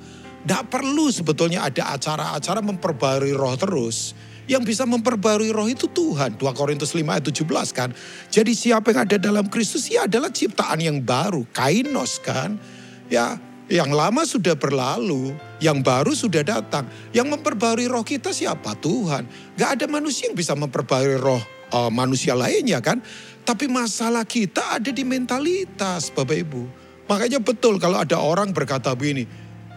Tidak 0.46 0.70
perlu 0.70 1.10
sebetulnya 1.10 1.66
ada 1.66 1.92
acara-acara 1.98 2.62
memperbarui 2.62 3.34
roh 3.34 3.58
terus. 3.58 4.14
Yang 4.46 4.62
bisa 4.72 4.86
memperbarui 4.86 5.50
roh 5.50 5.66
itu 5.66 5.90
Tuhan. 5.90 6.38
2 6.38 6.46
Korintus 6.54 6.94
5 6.94 7.02
ayat 7.02 7.26
17 7.26 7.74
kan. 7.74 7.90
Jadi 8.30 8.54
siapa 8.54 8.94
yang 8.94 9.10
ada 9.10 9.18
dalam 9.18 9.50
Kristus 9.50 9.90
ya 9.90 10.06
adalah 10.06 10.30
ciptaan 10.30 10.78
yang 10.78 11.02
baru. 11.02 11.42
Kainos 11.50 12.22
kan. 12.22 12.62
Ya 13.10 13.42
yang 13.66 13.90
lama 13.90 14.22
sudah 14.22 14.54
berlalu, 14.54 15.34
yang 15.62 15.80
baru 15.80 16.12
sudah 16.12 16.44
datang. 16.44 16.88
Yang 17.12 17.38
memperbarui 17.38 17.88
roh 17.88 18.04
kita 18.04 18.32
siapa? 18.32 18.76
Tuhan. 18.78 19.26
Gak 19.56 19.80
ada 19.80 19.86
manusia 19.88 20.28
yang 20.28 20.36
bisa 20.36 20.52
memperbarui 20.52 21.16
roh 21.16 21.40
uh, 21.72 21.90
manusia 21.90 22.36
lainnya 22.36 22.80
kan. 22.84 23.00
Tapi 23.46 23.70
masalah 23.70 24.26
kita 24.26 24.82
ada 24.82 24.90
di 24.90 25.06
mentalitas 25.06 26.10
Bapak 26.10 26.36
Ibu. 26.36 26.62
Makanya 27.06 27.38
betul 27.38 27.78
kalau 27.78 28.02
ada 28.02 28.18
orang 28.18 28.50
berkata 28.50 28.90
begini. 28.98 29.22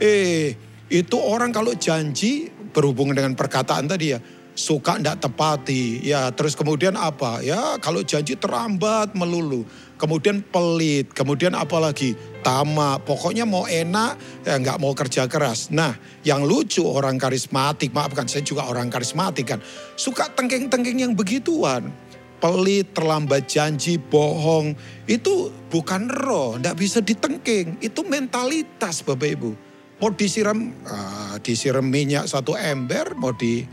Eh 0.02 0.58
itu 0.90 1.18
orang 1.22 1.54
kalau 1.54 1.78
janji 1.78 2.50
berhubungan 2.74 3.14
dengan 3.14 3.34
perkataan 3.38 3.86
tadi 3.86 4.18
ya 4.18 4.20
suka 4.60 5.00
tidak 5.00 5.24
tepati. 5.24 6.04
Ya, 6.04 6.28
terus 6.36 6.60
kemudian 6.60 7.00
apa? 7.00 7.40
Ya, 7.40 7.80
kalau 7.80 8.04
janji 8.04 8.36
terambat 8.36 9.16
melulu. 9.16 9.64
Kemudian 9.96 10.44
pelit, 10.44 11.12
kemudian 11.16 11.56
apalagi 11.56 12.16
tamak. 12.44 13.08
Pokoknya 13.08 13.48
mau 13.48 13.64
enak, 13.68 14.44
ya 14.44 14.60
nggak 14.60 14.80
mau 14.84 14.92
kerja 14.92 15.28
keras. 15.32 15.72
Nah, 15.72 15.96
yang 16.28 16.44
lucu 16.44 16.84
orang 16.84 17.16
karismatik, 17.16 17.96
maafkan 17.96 18.28
saya 18.28 18.44
juga 18.44 18.68
orang 18.68 18.92
karismatik 18.92 19.56
kan. 19.56 19.60
Suka 19.96 20.28
tengking-tengking 20.36 21.08
yang 21.08 21.14
begituan. 21.16 21.92
Pelit, 22.40 22.96
terlambat 22.96 23.52
janji, 23.52 24.00
bohong. 24.00 24.72
Itu 25.04 25.52
bukan 25.68 26.08
roh, 26.08 26.56
nggak 26.56 26.76
bisa 26.80 27.04
ditengking. 27.04 27.84
Itu 27.84 28.08
mentalitas 28.08 29.04
Bapak 29.04 29.28
Ibu. 29.36 29.52
Mau 30.00 30.16
disiram, 30.16 30.72
uh, 30.88 31.36
disiram 31.44 31.84
minyak 31.84 32.24
satu 32.32 32.56
ember, 32.56 33.20
mau 33.20 33.36
di 33.36 33.68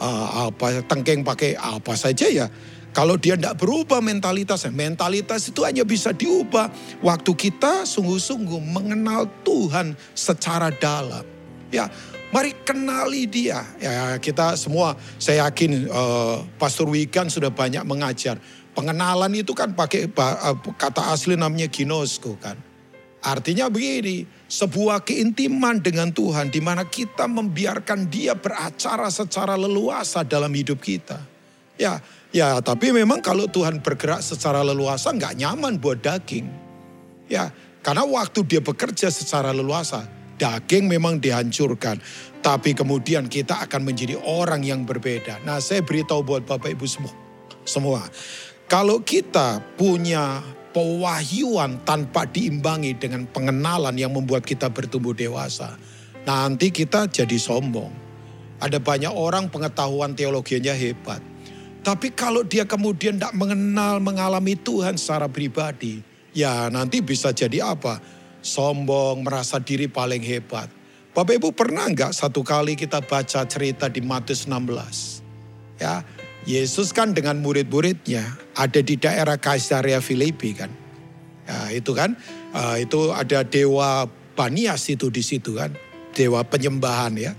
uh, 0.00 0.48
apa 0.48 0.82
tengking 0.88 1.22
pakai 1.22 1.54
apa 1.54 1.92
saja 1.94 2.26
ya. 2.26 2.48
Kalau 2.90 3.14
dia 3.14 3.38
tidak 3.38 3.54
berubah 3.62 4.02
mentalitasnya, 4.02 4.74
mentalitas 4.74 5.46
itu 5.46 5.62
hanya 5.62 5.86
bisa 5.86 6.10
diubah 6.10 6.66
waktu 7.06 7.32
kita 7.38 7.86
sungguh-sungguh 7.86 8.58
mengenal 8.58 9.30
Tuhan 9.46 9.94
secara 10.10 10.74
dalam. 10.74 11.22
Ya, 11.70 11.86
mari 12.34 12.50
kenali 12.66 13.30
dia. 13.30 13.62
Ya, 13.78 14.18
kita 14.18 14.58
semua, 14.58 14.98
saya 15.22 15.46
yakin 15.46 15.86
uh, 15.86 16.42
Pastor 16.58 16.90
Wikan 16.90 17.30
sudah 17.30 17.54
banyak 17.54 17.86
mengajar. 17.86 18.42
Pengenalan 18.74 19.38
itu 19.38 19.54
kan 19.54 19.70
pakai 19.70 20.10
uh, 20.10 20.58
kata 20.74 21.14
asli 21.14 21.38
namanya 21.38 21.70
ginosko 21.70 22.42
kan. 22.42 22.58
Artinya 23.20 23.68
begini, 23.68 24.24
sebuah 24.48 25.04
keintiman 25.04 25.76
dengan 25.84 26.08
Tuhan 26.08 26.48
di 26.48 26.64
mana 26.64 26.88
kita 26.88 27.28
membiarkan 27.28 28.08
dia 28.08 28.32
beracara 28.32 29.12
secara 29.12 29.60
leluasa 29.60 30.24
dalam 30.24 30.48
hidup 30.56 30.80
kita. 30.80 31.20
Ya, 31.76 32.00
ya 32.32 32.60
tapi 32.64 32.92
memang 32.96 33.20
kalau 33.20 33.44
Tuhan 33.44 33.84
bergerak 33.84 34.24
secara 34.24 34.64
leluasa 34.64 35.12
nggak 35.12 35.36
nyaman 35.36 35.76
buat 35.76 36.00
daging. 36.00 36.48
Ya, 37.28 37.52
karena 37.84 38.08
waktu 38.08 38.42
dia 38.48 38.64
bekerja 38.64 39.12
secara 39.12 39.52
leluasa, 39.52 40.08
daging 40.40 40.88
memang 40.88 41.20
dihancurkan. 41.20 42.00
Tapi 42.40 42.72
kemudian 42.72 43.28
kita 43.28 43.68
akan 43.68 43.84
menjadi 43.84 44.16
orang 44.16 44.64
yang 44.64 44.88
berbeda. 44.88 45.44
Nah 45.44 45.60
saya 45.60 45.84
beritahu 45.84 46.24
buat 46.24 46.48
Bapak 46.48 46.72
Ibu 46.72 46.88
semua. 46.88 47.12
semua 47.60 48.00
kalau 48.70 49.02
kita 49.02 49.60
punya 49.74 50.40
pewahyuan 50.70 51.82
tanpa 51.82 52.26
diimbangi 52.26 52.94
dengan 52.98 53.26
pengenalan 53.26 53.94
yang 53.98 54.14
membuat 54.14 54.46
kita 54.46 54.70
bertumbuh 54.70 55.14
dewasa. 55.14 55.74
Nanti 56.26 56.70
kita 56.70 57.10
jadi 57.10 57.36
sombong. 57.38 57.90
Ada 58.60 58.76
banyak 58.76 59.10
orang 59.10 59.48
pengetahuan 59.48 60.12
teologinya 60.12 60.76
hebat. 60.76 61.18
Tapi 61.80 62.12
kalau 62.12 62.44
dia 62.44 62.68
kemudian 62.68 63.16
tidak 63.16 63.32
mengenal, 63.32 64.04
mengalami 64.04 64.52
Tuhan 64.52 65.00
secara 65.00 65.32
pribadi, 65.32 66.04
ya 66.36 66.68
nanti 66.68 67.00
bisa 67.00 67.32
jadi 67.32 67.72
apa? 67.72 68.04
Sombong, 68.44 69.24
merasa 69.24 69.56
diri 69.56 69.88
paling 69.88 70.20
hebat. 70.20 70.68
Bapak 71.16 71.40
Ibu 71.40 71.56
pernah 71.56 71.88
nggak 71.88 72.12
satu 72.12 72.44
kali 72.44 72.76
kita 72.76 73.00
baca 73.00 73.48
cerita 73.48 73.88
di 73.88 74.04
Matius 74.04 74.44
16? 74.44 75.80
Ya, 75.80 76.04
Yesus 76.48 76.96
kan 76.96 77.12
dengan 77.12 77.36
murid-muridnya 77.44 78.24
ada 78.56 78.80
di 78.80 78.96
daerah 78.96 79.36
Kaisaria 79.36 80.00
Filipi 80.00 80.56
kan. 80.56 80.72
Ya, 81.44 81.82
itu 81.82 81.92
kan, 81.92 82.16
uh, 82.54 82.78
itu 82.80 83.10
ada 83.12 83.44
dewa 83.44 84.08
Banias 84.38 84.88
itu 84.88 85.12
di 85.12 85.20
situ 85.20 85.58
kan, 85.58 85.74
dewa 86.16 86.40
penyembahan 86.46 87.12
ya. 87.18 87.32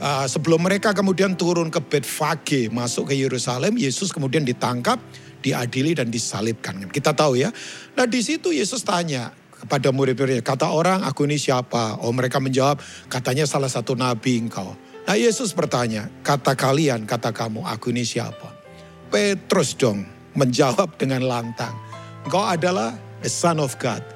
Uh, 0.00 0.24
sebelum 0.24 0.64
mereka 0.64 0.96
kemudian 0.96 1.36
turun 1.36 1.68
ke 1.68 1.78
Betfage 1.78 2.72
masuk 2.72 3.12
ke 3.12 3.14
Yerusalem, 3.20 3.76
Yesus 3.76 4.10
kemudian 4.10 4.42
ditangkap, 4.42 4.98
diadili 5.44 5.92
dan 5.94 6.08
disalibkan. 6.08 6.88
Kita 6.88 7.12
tahu 7.12 7.38
ya. 7.38 7.52
Nah 7.94 8.08
di 8.08 8.24
situ 8.24 8.50
Yesus 8.50 8.80
tanya 8.82 9.30
kepada 9.60 9.92
murid-muridnya, 9.92 10.40
kata 10.40 10.72
orang 10.72 11.04
aku 11.04 11.28
ini 11.28 11.36
siapa? 11.36 12.00
Oh 12.00 12.10
mereka 12.16 12.40
menjawab, 12.40 12.80
katanya 13.12 13.44
salah 13.44 13.68
satu 13.68 13.92
nabi 13.92 14.40
engkau. 14.40 14.72
Nah 15.10 15.18
Yesus 15.18 15.50
bertanya, 15.50 16.06
kata 16.22 16.54
kalian, 16.54 17.02
kata 17.02 17.34
kamu, 17.34 17.66
aku 17.66 17.90
ini 17.90 18.06
siapa? 18.06 18.54
Petrus 19.10 19.74
dong 19.74 20.06
menjawab 20.38 20.94
dengan 21.02 21.26
lantang. 21.26 21.74
Engkau 22.22 22.46
adalah 22.46 22.94
the 23.18 23.26
son 23.26 23.58
of 23.58 23.74
God. 23.82 24.06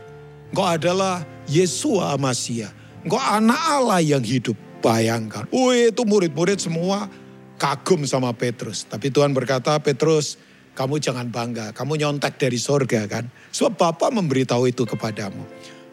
Engkau 0.55 0.63
adalah 0.63 1.27
Yesua 1.51 2.15
Amasia. 2.15 2.71
Engkau 3.03 3.19
anak 3.19 3.59
Allah 3.59 4.07
yang 4.07 4.23
hidup. 4.23 4.55
Bayangkan. 4.87 5.51
Wih 5.51 5.91
itu 5.91 6.07
murid-murid 6.07 6.63
semua 6.63 7.11
kagum 7.59 8.07
sama 8.07 8.31
Petrus. 8.31 8.87
Tapi 8.87 9.11
Tuhan 9.11 9.35
berkata, 9.35 9.75
Petrus 9.83 10.39
kamu 10.79 11.03
jangan 11.03 11.27
bangga. 11.27 11.75
Kamu 11.75 11.99
nyontek 11.99 12.39
dari 12.39 12.55
sorga 12.63 13.03
kan. 13.11 13.27
Sebab 13.51 13.75
Bapak 13.75 14.15
memberitahu 14.15 14.71
itu 14.71 14.87
kepadamu. 14.87 15.43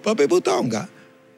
Bapak 0.06 0.30
Ibu 0.30 0.38
tahu 0.46 0.70
enggak? 0.70 0.86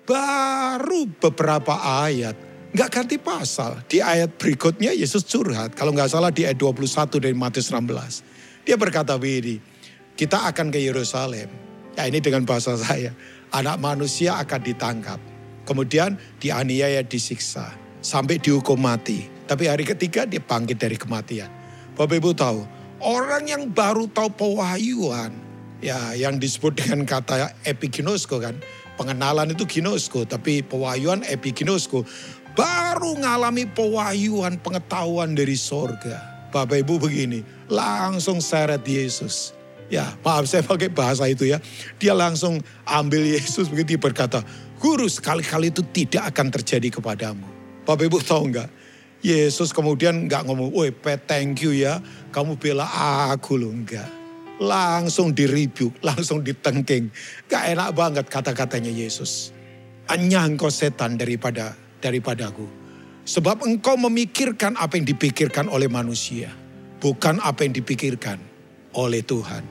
Baru 0.04 1.08
beberapa 1.16 1.80
ayat 2.04 2.52
nggak 2.74 2.90
ganti 2.90 3.18
pasal. 3.22 3.86
Di 3.86 4.02
ayat 4.02 4.36
berikutnya 4.36 4.92
Yesus 4.92 5.24
curhat. 5.24 5.78
Kalau 5.78 5.94
nggak 5.94 6.10
salah 6.10 6.34
di 6.34 6.44
ayat 6.44 6.58
21 6.58 7.22
dari 7.22 7.38
Matius 7.38 7.70
16. 7.70 8.66
Dia 8.66 8.76
berkata 8.76 9.16
begini, 9.16 9.62
kita 10.18 10.50
akan 10.50 10.74
ke 10.74 10.82
Yerusalem. 10.82 11.50
Ya 11.94 12.10
ini 12.10 12.18
dengan 12.18 12.44
bahasa 12.44 12.74
saya. 12.74 13.14
Anak 13.54 13.78
manusia 13.78 14.42
akan 14.42 14.62
ditangkap. 14.66 15.20
Kemudian 15.64 16.18
dianiaya, 16.42 17.06
disiksa. 17.06 17.70
Sampai 18.04 18.42
dihukum 18.42 18.82
mati. 18.82 19.30
Tapi 19.46 19.70
hari 19.70 19.86
ketiga 19.86 20.26
dia 20.26 20.42
bangkit 20.42 20.82
dari 20.82 20.98
kematian. 20.98 21.48
Bapak 21.94 22.18
Ibu 22.18 22.32
tahu, 22.34 22.66
orang 23.06 23.46
yang 23.46 23.70
baru 23.70 24.10
tahu 24.10 24.34
pewahyuan. 24.34 25.32
Ya 25.84 26.16
yang 26.16 26.40
disebut 26.40 26.80
dengan 26.80 27.04
kata 27.06 27.54
epiginosko 27.68 28.40
kan. 28.40 28.58
Pengenalan 28.94 29.50
itu 29.50 29.66
ginosko, 29.66 30.22
tapi 30.22 30.62
pewahyuan 30.62 31.26
epiginosko 31.26 32.06
baru 32.54 33.18
ngalami 33.18 33.70
pewahyuan 33.70 34.58
pengetahuan 34.62 35.34
dari 35.34 35.58
sorga. 35.58 36.50
Bapak 36.54 36.86
Ibu 36.86 37.02
begini, 37.02 37.42
langsung 37.66 38.38
seret 38.38 38.86
Yesus. 38.86 39.58
Ya, 39.90 40.14
maaf 40.22 40.46
saya 40.46 40.62
pakai 40.62 40.90
bahasa 40.90 41.26
itu 41.26 41.50
ya. 41.50 41.58
Dia 41.98 42.14
langsung 42.14 42.62
ambil 42.86 43.26
Yesus 43.26 43.70
begitu 43.70 43.98
berkata, 43.98 44.46
Guru 44.78 45.08
sekali-kali 45.08 45.72
itu 45.74 45.82
tidak 45.96 46.36
akan 46.36 46.54
terjadi 46.54 47.00
kepadamu. 47.00 47.46
Bapak 47.88 48.06
Ibu 48.06 48.20
tahu 48.22 48.54
enggak? 48.54 48.70
Yesus 49.24 49.72
kemudian 49.72 50.28
enggak 50.28 50.44
ngomong, 50.44 50.76
woi 50.76 50.92
thank 51.26 51.64
you 51.64 51.72
ya, 51.72 52.04
kamu 52.36 52.60
bela 52.60 52.86
aku 53.32 53.56
loh 53.56 53.72
enggak. 53.72 54.08
Langsung 54.62 55.34
diribuk, 55.34 55.96
langsung 56.06 56.46
ditengking. 56.46 57.10
Gak 57.50 57.74
enak 57.74 57.96
banget 57.98 58.26
kata-katanya 58.30 58.92
Yesus. 58.94 59.56
Hanya 60.12 60.46
engkau 60.46 60.70
setan 60.70 61.16
daripada 61.18 61.74
daripadaku. 62.04 62.68
Sebab 63.24 63.64
engkau 63.64 63.96
memikirkan 63.96 64.76
apa 64.76 65.00
yang 65.00 65.08
dipikirkan 65.08 65.72
oleh 65.72 65.88
manusia. 65.88 66.52
Bukan 67.00 67.40
apa 67.40 67.64
yang 67.64 67.72
dipikirkan 67.72 68.36
oleh 68.92 69.24
Tuhan. 69.24 69.64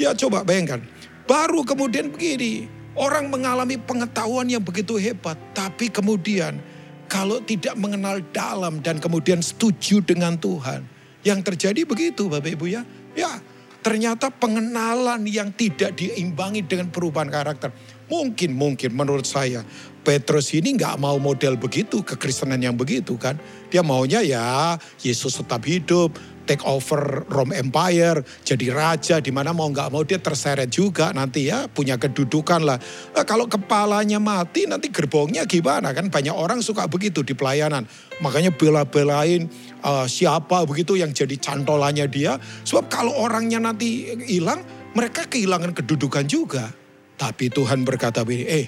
Ya 0.00 0.16
coba 0.16 0.42
bayangkan, 0.42 0.80
baru 1.28 1.60
kemudian 1.62 2.08
begini, 2.08 2.66
orang 2.96 3.28
mengalami 3.28 3.76
pengetahuan 3.76 4.48
yang 4.48 4.64
begitu 4.64 4.96
hebat, 4.96 5.38
tapi 5.52 5.92
kemudian 5.92 6.58
kalau 7.06 7.38
tidak 7.44 7.76
mengenal 7.78 8.18
dalam 8.32 8.82
dan 8.82 8.98
kemudian 8.98 9.38
setuju 9.38 10.02
dengan 10.02 10.34
Tuhan, 10.34 10.82
yang 11.22 11.40
terjadi 11.40 11.86
begitu 11.86 12.26
Bapak 12.26 12.58
Ibu 12.58 12.66
ya, 12.66 12.82
ya 13.14 13.38
ternyata 13.84 14.32
pengenalan 14.32 15.28
yang 15.28 15.52
tidak 15.52 15.94
diimbangi 15.94 16.64
dengan 16.64 16.88
perubahan 16.88 17.28
karakter. 17.28 17.70
Mungkin, 18.10 18.52
mungkin 18.52 18.92
menurut 18.92 19.24
saya 19.24 19.64
Petrus 20.04 20.52
ini 20.52 20.76
nggak 20.76 21.00
mau 21.00 21.16
model 21.16 21.56
begitu, 21.56 22.04
kekristenan 22.04 22.60
yang 22.60 22.76
begitu 22.76 23.16
kan. 23.16 23.40
Dia 23.72 23.80
maunya 23.80 24.20
ya 24.20 24.76
Yesus 25.00 25.40
tetap 25.40 25.64
hidup, 25.64 26.12
take 26.44 26.60
over 26.68 27.24
Rome 27.32 27.56
Empire, 27.56 28.20
jadi 28.44 28.68
raja 28.70 29.16
di 29.24 29.32
mana 29.32 29.56
mau 29.56 29.64
nggak 29.72 29.88
mau 29.88 30.04
dia 30.04 30.20
terseret 30.20 30.68
juga 30.68 31.10
nanti 31.16 31.48
ya 31.48 31.66
punya 31.72 31.96
kedudukan 31.96 32.60
lah. 32.68 32.76
Nah, 33.16 33.24
kalau 33.24 33.48
kepalanya 33.48 34.20
mati 34.20 34.68
nanti 34.68 34.92
gerbongnya 34.92 35.48
gimana 35.48 35.96
kan 35.96 36.12
banyak 36.12 36.36
orang 36.36 36.60
suka 36.60 36.84
begitu 36.84 37.24
di 37.24 37.32
pelayanan. 37.32 37.88
Makanya 38.20 38.52
bela-belain 38.52 39.48
uh, 39.80 40.04
siapa 40.04 40.68
begitu 40.68 41.00
yang 41.00 41.16
jadi 41.16 41.34
cantolannya 41.40 42.06
dia. 42.12 42.36
Sebab 42.68 42.92
kalau 42.92 43.16
orangnya 43.16 43.58
nanti 43.58 44.12
hilang 44.28 44.60
mereka 44.92 45.24
kehilangan 45.26 45.72
kedudukan 45.72 46.28
juga. 46.28 46.83
Tapi 47.24 47.48
Tuhan 47.48 47.88
berkata 47.88 48.20
begini, 48.20 48.44
eh 48.44 48.66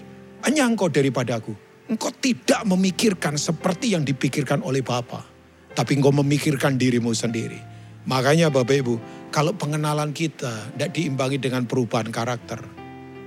hanya 0.48 0.64
engkau 0.64 0.88
daripadaku. 0.88 1.52
Engkau 1.92 2.08
tidak 2.16 2.64
memikirkan 2.64 3.36
seperti 3.36 3.92
yang 3.92 4.02
dipikirkan 4.02 4.64
oleh 4.64 4.80
Bapak 4.80 5.36
tapi 5.76 6.00
engkau 6.00 6.10
memikirkan 6.24 6.80
dirimu 6.80 7.12
sendiri. 7.12 7.60
Makanya 8.08 8.48
Bapak 8.48 8.80
Ibu, 8.80 8.94
kalau 9.28 9.52
pengenalan 9.52 10.16
kita 10.16 10.72
tidak 10.72 10.90
diimbangi 10.96 11.36
dengan 11.36 11.68
perubahan 11.68 12.08
karakter, 12.08 12.64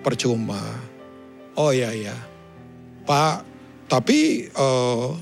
percuma. 0.01 0.57
Oh 1.53 1.69
ya 1.69 1.93
ya, 1.93 2.17
Pak, 3.05 3.45
tapi 3.85 4.49
uh, 4.57 5.13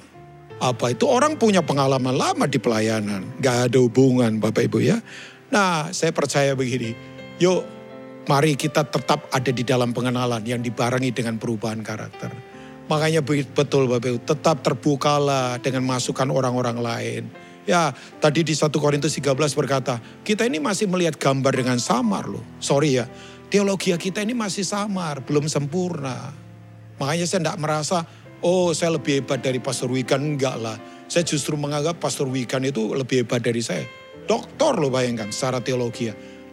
apa 0.64 0.96
itu 0.96 1.04
orang 1.10 1.36
punya 1.36 1.66
pengalaman 1.66 2.16
lama 2.16 2.46
di 2.48 2.62
pelayanan, 2.62 3.28
gak 3.44 3.74
ada 3.74 3.78
hubungan 3.84 4.40
Bapak 4.40 4.72
Ibu 4.72 4.80
ya. 4.80 4.98
Nah 5.52 5.92
saya 5.92 6.14
percaya 6.16 6.54
begini, 6.54 6.94
yuk 7.42 7.66
mari 8.28 8.60
kita 8.60 8.84
tetap 8.88 9.32
ada 9.32 9.52
di 9.52 9.64
dalam 9.64 9.96
pengenalan 9.96 10.44
yang 10.44 10.60
dibarengi 10.60 11.16
dengan 11.16 11.40
perubahan 11.40 11.80
karakter. 11.80 12.32
Makanya 12.88 13.20
betul 13.26 13.92
Bapak 13.92 14.08
Ibu, 14.08 14.20
tetap 14.24 14.64
terbukalah 14.64 15.60
dengan 15.60 15.84
masukan 15.84 16.32
orang-orang 16.32 16.78
lain. 16.80 17.24
Ya, 17.68 17.92
tadi 18.24 18.48
di 18.48 18.56
1 18.56 18.72
Korintus 18.80 19.12
13 19.12 19.36
berkata, 19.36 20.00
kita 20.24 20.48
ini 20.48 20.64
masih 20.64 20.88
melihat 20.88 21.20
gambar 21.20 21.52
dengan 21.52 21.76
samar 21.84 22.24
loh. 22.32 22.44
Sorry 22.64 22.96
ya, 22.96 23.12
teologi 23.52 23.92
kita 23.92 24.24
ini 24.24 24.32
masih 24.32 24.64
samar, 24.64 25.20
belum 25.20 25.52
sempurna. 25.52 26.32
Makanya 26.96 27.28
saya 27.28 27.44
tidak 27.44 27.60
merasa, 27.60 28.08
oh 28.40 28.72
saya 28.72 28.96
lebih 28.96 29.20
hebat 29.20 29.44
dari 29.44 29.60
Pastor 29.60 29.92
Wigan, 29.92 30.40
enggak 30.40 30.56
lah. 30.56 30.80
Saya 31.12 31.28
justru 31.28 31.60
menganggap 31.60 32.00
Pastor 32.00 32.32
Wigan 32.32 32.64
itu 32.64 32.96
lebih 32.96 33.28
hebat 33.28 33.44
dari 33.44 33.60
saya. 33.60 33.84
Doktor 34.28 34.80
loh 34.80 34.92
bayangkan 34.92 35.28
secara 35.36 35.60
teologi. 35.60 36.08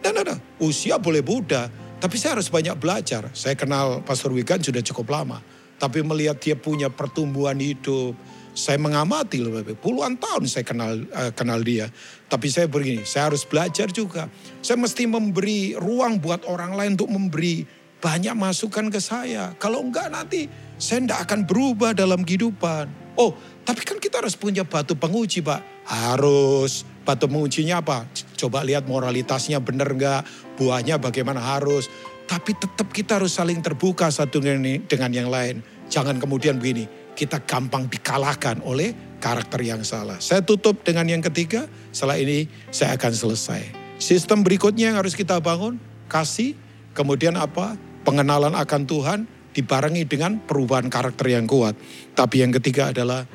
Dan 0.05 0.21
ada, 0.21 0.37
usia 0.61 1.01
boleh 1.01 1.25
muda, 1.25 1.65
tapi 1.97 2.21
saya 2.21 2.37
harus 2.37 2.53
banyak 2.53 2.77
belajar. 2.77 3.33
Saya 3.33 3.57
kenal 3.57 4.05
Pastor 4.05 4.29
Wigan 4.29 4.61
sudah 4.61 4.85
cukup 4.85 5.09
lama 5.09 5.41
tapi 5.75 6.01
melihat 6.03 6.39
dia 6.39 6.55
punya 6.55 6.87
pertumbuhan 6.87 7.59
hidup. 7.59 8.15
Saya 8.55 8.79
mengamati 8.79 9.43
loh 9.43 9.51
Bapak. 9.51 9.83
Puluhan 9.83 10.15
tahun 10.15 10.47
saya 10.47 10.63
kenal 10.63 11.03
uh, 11.11 11.31
kenal 11.35 11.59
dia. 11.59 11.91
Tapi 12.31 12.47
saya 12.47 12.71
begini, 12.71 13.03
saya 13.03 13.27
harus 13.27 13.43
belajar 13.43 13.91
juga. 13.91 14.31
Saya 14.63 14.79
mesti 14.79 15.03
memberi 15.03 15.75
ruang 15.75 16.23
buat 16.23 16.47
orang 16.47 16.71
lain 16.71 16.95
untuk 16.95 17.11
memberi 17.11 17.67
banyak 17.99 18.31
masukan 18.31 18.87
ke 18.87 19.03
saya. 19.03 19.51
Kalau 19.59 19.83
enggak 19.83 20.07
nanti 20.07 20.47
saya 20.79 21.03
enggak 21.03 21.27
akan 21.27 21.39
berubah 21.43 21.91
dalam 21.91 22.23
kehidupan. 22.23 22.87
Oh, 23.19 23.35
tapi 23.67 23.83
kan 23.83 23.99
kita 23.99 24.23
harus 24.23 24.39
punya 24.39 24.63
batu 24.63 24.95
penguji 24.95 25.43
Pak. 25.43 25.83
Harus. 25.83 26.87
Batu 27.05 27.29
pengujinya 27.29 27.85
apa? 27.85 28.09
Coba 28.33 28.65
lihat 28.65 28.89
moralitasnya 28.89 29.61
benar 29.61 29.93
enggak, 29.93 30.25
buahnya 30.57 30.97
bagaimana 30.97 31.37
harus. 31.37 31.85
Tapi 32.25 32.57
tetap 32.57 32.89
kita 32.89 33.21
harus 33.21 33.37
saling 33.37 33.61
terbuka 33.61 34.09
satu 34.09 34.41
dengan 34.41 35.11
yang 35.13 35.29
lain. 35.29 35.61
Jangan 35.85 36.17
kemudian 36.17 36.57
begini, 36.57 36.89
kita 37.13 37.45
gampang 37.45 37.85
dikalahkan 37.85 38.65
oleh 38.65 38.97
karakter 39.21 39.61
yang 39.61 39.85
salah. 39.85 40.17
Saya 40.17 40.41
tutup 40.41 40.81
dengan 40.81 41.05
yang 41.05 41.21
ketiga, 41.21 41.69
setelah 41.93 42.17
ini 42.17 42.49
saya 42.73 42.97
akan 42.97 43.13
selesai. 43.13 43.61
Sistem 44.01 44.41
berikutnya 44.41 44.89
yang 44.89 44.97
harus 44.97 45.13
kita 45.13 45.37
bangun, 45.37 45.77
kasih, 46.09 46.57
kemudian 46.97 47.37
apa? 47.37 47.77
Pengenalan 48.01 48.57
akan 48.57 48.89
Tuhan 48.89 49.19
dibarengi 49.53 50.09
dengan 50.09 50.41
perubahan 50.41 50.89
karakter 50.89 51.29
yang 51.29 51.45
kuat. 51.45 51.77
Tapi 52.17 52.41
yang 52.41 52.49
ketiga 52.57 52.89
adalah 52.89 53.29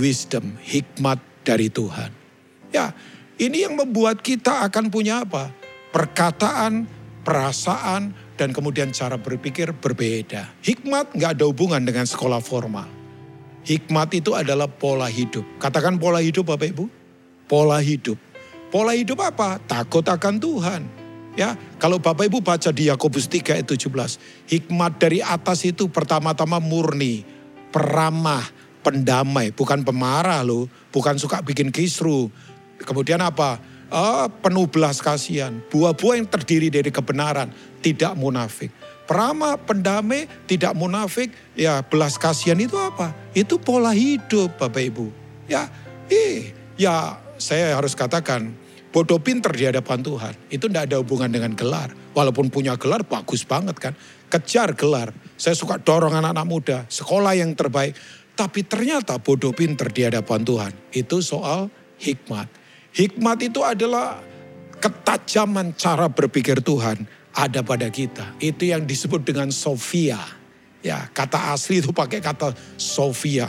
wisdom, 0.00 0.56
hikmat 0.64 1.20
dari 1.44 1.68
Tuhan. 1.68 2.21
Ya, 2.72 2.96
ini 3.36 3.68
yang 3.68 3.76
membuat 3.76 4.24
kita 4.24 4.64
akan 4.66 4.88
punya 4.88 5.22
apa? 5.22 5.52
Perkataan, 5.92 6.88
perasaan, 7.20 8.16
dan 8.40 8.50
kemudian 8.50 8.90
cara 8.90 9.20
berpikir 9.20 9.76
berbeda. 9.76 10.48
Hikmat 10.64 11.12
nggak 11.12 11.38
ada 11.38 11.44
hubungan 11.44 11.84
dengan 11.84 12.08
sekolah 12.08 12.40
formal. 12.40 12.88
Hikmat 13.62 14.10
itu 14.18 14.34
adalah 14.34 14.66
pola 14.66 15.06
hidup. 15.06 15.46
Katakan 15.62 16.00
pola 16.00 16.18
hidup 16.18 16.50
Bapak 16.50 16.74
Ibu. 16.74 16.84
Pola 17.46 17.78
hidup. 17.78 18.18
Pola 18.72 18.96
hidup 18.96 19.20
apa? 19.22 19.60
Takut 19.62 20.02
akan 20.02 20.40
Tuhan. 20.40 20.82
Ya, 21.32 21.56
kalau 21.80 21.96
Bapak 21.96 22.28
Ibu 22.28 22.44
baca 22.44 22.68
di 22.74 22.92
Yakobus 22.92 23.30
3 23.30 23.56
ayat 23.56 23.68
17, 23.68 23.88
hikmat 24.52 25.00
dari 25.00 25.24
atas 25.24 25.64
itu 25.64 25.88
pertama-tama 25.88 26.60
murni, 26.60 27.24
peramah, 27.72 28.44
pendamai, 28.84 29.48
bukan 29.54 29.80
pemarah 29.80 30.44
loh, 30.44 30.68
bukan 30.92 31.16
suka 31.16 31.40
bikin 31.40 31.72
kisru. 31.72 32.28
Kemudian 32.84 33.22
apa? 33.22 33.72
uh, 33.92 34.26
penuh 34.40 34.66
belas 34.66 34.98
kasihan. 35.04 35.60
Buah-buah 35.68 36.14
yang 36.18 36.28
terdiri 36.28 36.72
dari 36.72 36.88
kebenaran, 36.88 37.52
tidak 37.84 38.16
munafik. 38.16 38.72
Perama, 39.04 39.60
pendamai, 39.60 40.24
tidak 40.48 40.72
munafik, 40.72 41.28
ya 41.52 41.84
belas 41.84 42.16
kasihan 42.16 42.56
itu 42.56 42.74
apa? 42.80 43.12
Itu 43.36 43.60
pola 43.60 43.92
hidup 43.92 44.56
Bapak 44.56 44.82
Ibu. 44.88 45.06
Ya, 45.52 45.68
eh, 46.08 46.56
ya 46.80 47.20
saya 47.36 47.76
harus 47.76 47.92
katakan, 47.92 48.56
bodoh 48.88 49.20
pinter 49.20 49.52
di 49.52 49.68
hadapan 49.68 50.00
Tuhan. 50.00 50.34
Itu 50.48 50.72
tidak 50.72 50.88
ada 50.88 50.96
hubungan 51.04 51.28
dengan 51.28 51.52
gelar. 51.52 51.92
Walaupun 52.16 52.48
punya 52.48 52.76
gelar 52.80 53.04
bagus 53.04 53.44
banget 53.44 53.76
kan. 53.76 53.92
Kejar 54.32 54.72
gelar. 54.72 55.12
Saya 55.36 55.52
suka 55.52 55.76
dorong 55.76 56.16
anak-anak 56.16 56.46
muda, 56.48 56.78
sekolah 56.88 57.36
yang 57.36 57.52
terbaik. 57.52 57.92
Tapi 58.32 58.64
ternyata 58.64 59.20
bodoh 59.20 59.52
pinter 59.52 59.92
di 59.92 60.08
hadapan 60.08 60.40
Tuhan. 60.40 60.72
Itu 60.88 61.20
soal 61.20 61.68
hikmat 62.00 62.61
Hikmat 62.92 63.38
itu 63.40 63.64
adalah 63.64 64.20
ketajaman 64.76 65.72
cara 65.78 66.12
berpikir 66.12 66.60
Tuhan 66.60 67.08
ada 67.32 67.64
pada 67.64 67.88
kita. 67.88 68.36
Itu 68.36 68.68
yang 68.68 68.84
disebut 68.84 69.24
dengan 69.24 69.48
Sofia. 69.48 70.20
Ya, 70.82 71.08
kata 71.14 71.54
asli 71.56 71.80
itu 71.80 71.94
pakai 71.94 72.20
kata 72.20 72.52
Sofia. 72.76 73.48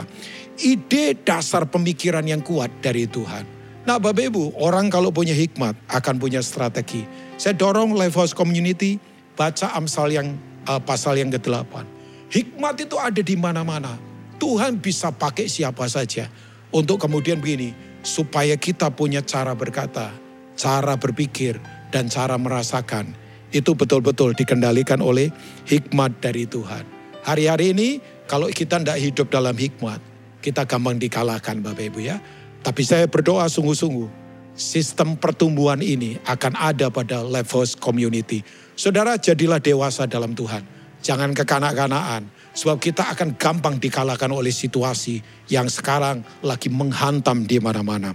Ide 0.56 1.18
dasar 1.20 1.66
pemikiran 1.68 2.24
yang 2.24 2.40
kuat 2.40 2.70
dari 2.80 3.04
Tuhan. 3.04 3.44
Nah 3.84 4.00
Bapak 4.00 4.32
Ibu, 4.32 4.56
orang 4.64 4.88
kalau 4.88 5.12
punya 5.12 5.36
hikmat 5.36 5.76
akan 5.92 6.16
punya 6.16 6.40
strategi. 6.40 7.04
Saya 7.36 7.52
dorong 7.52 7.92
Lifehouse 7.92 8.32
Community 8.32 8.96
baca 9.36 9.76
Amsal 9.76 10.14
yang 10.14 10.28
uh, 10.64 10.80
pasal 10.80 11.20
yang 11.20 11.28
ke-8. 11.28 11.84
Hikmat 12.32 12.80
itu 12.80 12.96
ada 12.96 13.20
di 13.20 13.36
mana-mana. 13.36 14.00
Tuhan 14.40 14.80
bisa 14.80 15.12
pakai 15.12 15.52
siapa 15.52 15.84
saja. 15.84 16.32
Untuk 16.72 16.96
kemudian 16.96 17.38
begini, 17.38 17.76
supaya 18.04 18.54
kita 18.60 18.92
punya 18.92 19.24
cara 19.24 19.56
berkata, 19.56 20.12
cara 20.54 20.94
berpikir, 21.00 21.58
dan 21.90 22.06
cara 22.12 22.36
merasakan. 22.36 23.16
Itu 23.50 23.72
betul-betul 23.74 24.36
dikendalikan 24.36 25.00
oleh 25.00 25.32
hikmat 25.66 26.20
dari 26.20 26.44
Tuhan. 26.44 26.84
Hari-hari 27.24 27.72
ini 27.72 27.88
kalau 28.28 28.52
kita 28.52 28.78
tidak 28.82 29.00
hidup 29.00 29.26
dalam 29.32 29.56
hikmat, 29.56 29.98
kita 30.44 30.68
gampang 30.68 31.00
dikalahkan 31.00 31.64
Bapak 31.64 31.88
Ibu 31.88 32.00
ya. 32.04 32.20
Tapi 32.60 32.82
saya 32.84 33.08
berdoa 33.08 33.48
sungguh-sungguh, 33.48 34.08
sistem 34.52 35.16
pertumbuhan 35.16 35.80
ini 35.80 36.20
akan 36.28 36.52
ada 36.56 36.92
pada 36.92 37.24
House 37.24 37.78
Community. 37.78 38.44
Saudara 38.74 39.16
jadilah 39.16 39.62
dewasa 39.62 40.04
dalam 40.04 40.36
Tuhan. 40.36 40.66
Jangan 41.04 41.36
kekanak-kanaan. 41.36 42.28
Sebab 42.54 42.78
kita 42.78 43.10
akan 43.10 43.34
gampang 43.34 43.82
dikalahkan 43.82 44.30
oleh 44.30 44.54
situasi 44.54 45.18
yang 45.50 45.66
sekarang 45.66 46.22
lagi 46.38 46.70
menghantam 46.70 47.42
di 47.42 47.58
mana-mana. 47.58 48.14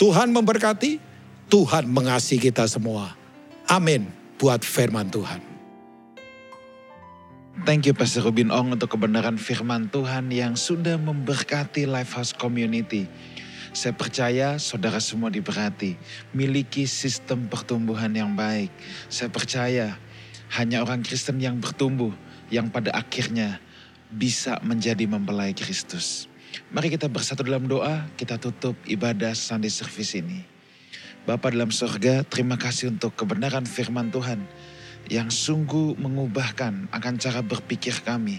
Tuhan 0.00 0.32
memberkati, 0.32 0.96
Tuhan 1.52 1.84
mengasihi 1.92 2.40
kita 2.48 2.64
semua. 2.64 3.12
Amin 3.68 4.08
buat 4.40 4.64
firman 4.64 5.12
Tuhan. 5.12 5.40
Thank 7.62 7.86
you 7.86 7.94
Pastor 7.94 8.26
Rubin 8.26 8.50
Ong 8.50 8.74
untuk 8.74 8.98
kebenaran 8.98 9.38
firman 9.38 9.86
Tuhan 9.86 10.26
yang 10.34 10.58
sudah 10.58 10.98
memberkati 10.98 11.86
Lifehouse 11.86 12.34
Community. 12.34 13.06
Saya 13.70 13.94
percaya 13.94 14.58
saudara 14.58 14.98
semua 14.98 15.30
diberkati, 15.30 15.94
miliki 16.34 16.88
sistem 16.88 17.46
pertumbuhan 17.46 18.10
yang 18.10 18.34
baik. 18.34 18.74
Saya 19.06 19.30
percaya 19.30 19.94
hanya 20.58 20.82
orang 20.82 21.06
Kristen 21.06 21.38
yang 21.38 21.62
bertumbuh 21.62 22.10
yang 22.50 22.70
pada 22.70 22.90
akhirnya 22.90 23.62
bisa 24.14 24.62
menjadi 24.62 25.10
mempelai 25.10 25.50
Kristus. 25.50 26.30
Mari 26.70 26.94
kita 26.94 27.10
bersatu 27.10 27.42
dalam 27.42 27.66
doa, 27.66 28.06
kita 28.14 28.38
tutup 28.38 28.78
ibadah 28.86 29.34
Sunday 29.34 29.70
Service 29.70 30.14
ini. 30.14 30.46
Bapa 31.26 31.50
dalam 31.50 31.74
surga, 31.74 32.22
terima 32.22 32.54
kasih 32.54 32.94
untuk 32.94 33.18
kebenaran 33.18 33.66
firman 33.66 34.14
Tuhan 34.14 34.46
yang 35.10 35.28
sungguh 35.28 35.98
mengubahkan 35.98 36.88
akan 36.94 37.14
cara 37.18 37.42
berpikir 37.42 38.06
kami. 38.06 38.38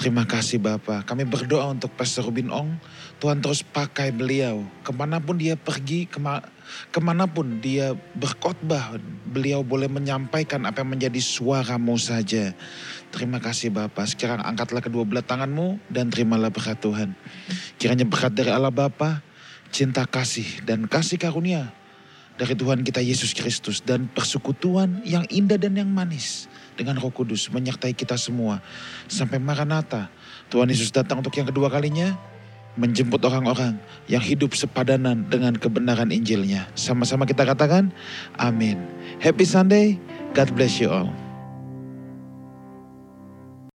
Terima 0.00 0.24
kasih 0.24 0.56
Bapak. 0.56 1.04
Kami 1.04 1.28
berdoa 1.28 1.76
untuk 1.76 1.92
Pastor 1.92 2.24
Rubin 2.24 2.48
Ong. 2.48 2.80
Tuhan 3.20 3.44
terus 3.44 3.60
pakai 3.60 4.08
beliau. 4.16 4.64
Ke 4.80 4.96
mana 4.96 5.20
pun 5.20 5.36
dia 5.36 5.60
pergi, 5.60 6.08
kema 6.08 6.40
ke 6.88 7.04
mana 7.04 7.28
pun 7.28 7.60
dia 7.60 7.92
berkhotbah, 8.16 8.96
beliau 9.28 9.60
boleh 9.60 9.92
menyampaikan 9.92 10.64
apa 10.64 10.80
yang 10.80 10.96
menjadi 10.96 11.20
suaramu 11.20 12.00
saja. 12.00 12.56
Terima 13.10 13.42
kasih 13.42 13.74
Bapak. 13.74 14.06
Sekarang 14.06 14.38
angkatlah 14.42 14.82
kedua 14.82 15.02
belah 15.02 15.26
tanganmu 15.26 15.82
dan 15.90 16.14
terimalah 16.14 16.54
berkat 16.54 16.78
Tuhan. 16.78 17.18
Kiranya 17.74 18.06
berkat 18.06 18.38
dari 18.38 18.54
Allah 18.54 18.70
Bapa, 18.70 19.22
cinta 19.74 20.06
kasih 20.06 20.62
dan 20.62 20.86
kasih 20.86 21.18
karunia 21.18 21.74
dari 22.40 22.56
Tuhan 22.56 22.80
kita 22.80 23.04
Yesus 23.04 23.36
Kristus 23.36 23.84
dan 23.84 24.08
persekutuan 24.08 25.04
yang 25.04 25.28
indah 25.28 25.60
dan 25.60 25.76
yang 25.76 25.92
manis 25.92 26.48
dengan 26.72 26.96
Roh 26.96 27.12
Kudus 27.12 27.52
menyertai 27.52 27.92
kita 27.92 28.16
semua 28.16 28.64
sampai 29.12 29.36
Maranatha. 29.36 30.08
Tuhan 30.48 30.72
Yesus 30.72 30.88
datang 30.88 31.20
untuk 31.20 31.36
yang 31.36 31.44
kedua 31.44 31.68
kalinya 31.68 32.16
menjemput 32.80 33.20
orang-orang 33.28 33.76
yang 34.08 34.24
hidup 34.24 34.56
sepadanan 34.56 35.28
dengan 35.28 35.52
kebenaran 35.52 36.08
Injilnya. 36.08 36.64
Sama-sama 36.72 37.28
kita 37.28 37.44
katakan, 37.44 37.92
amin. 38.40 38.80
Happy 39.20 39.44
Sunday, 39.44 40.00
God 40.32 40.48
bless 40.56 40.80
you 40.80 40.88
all. 40.88 41.29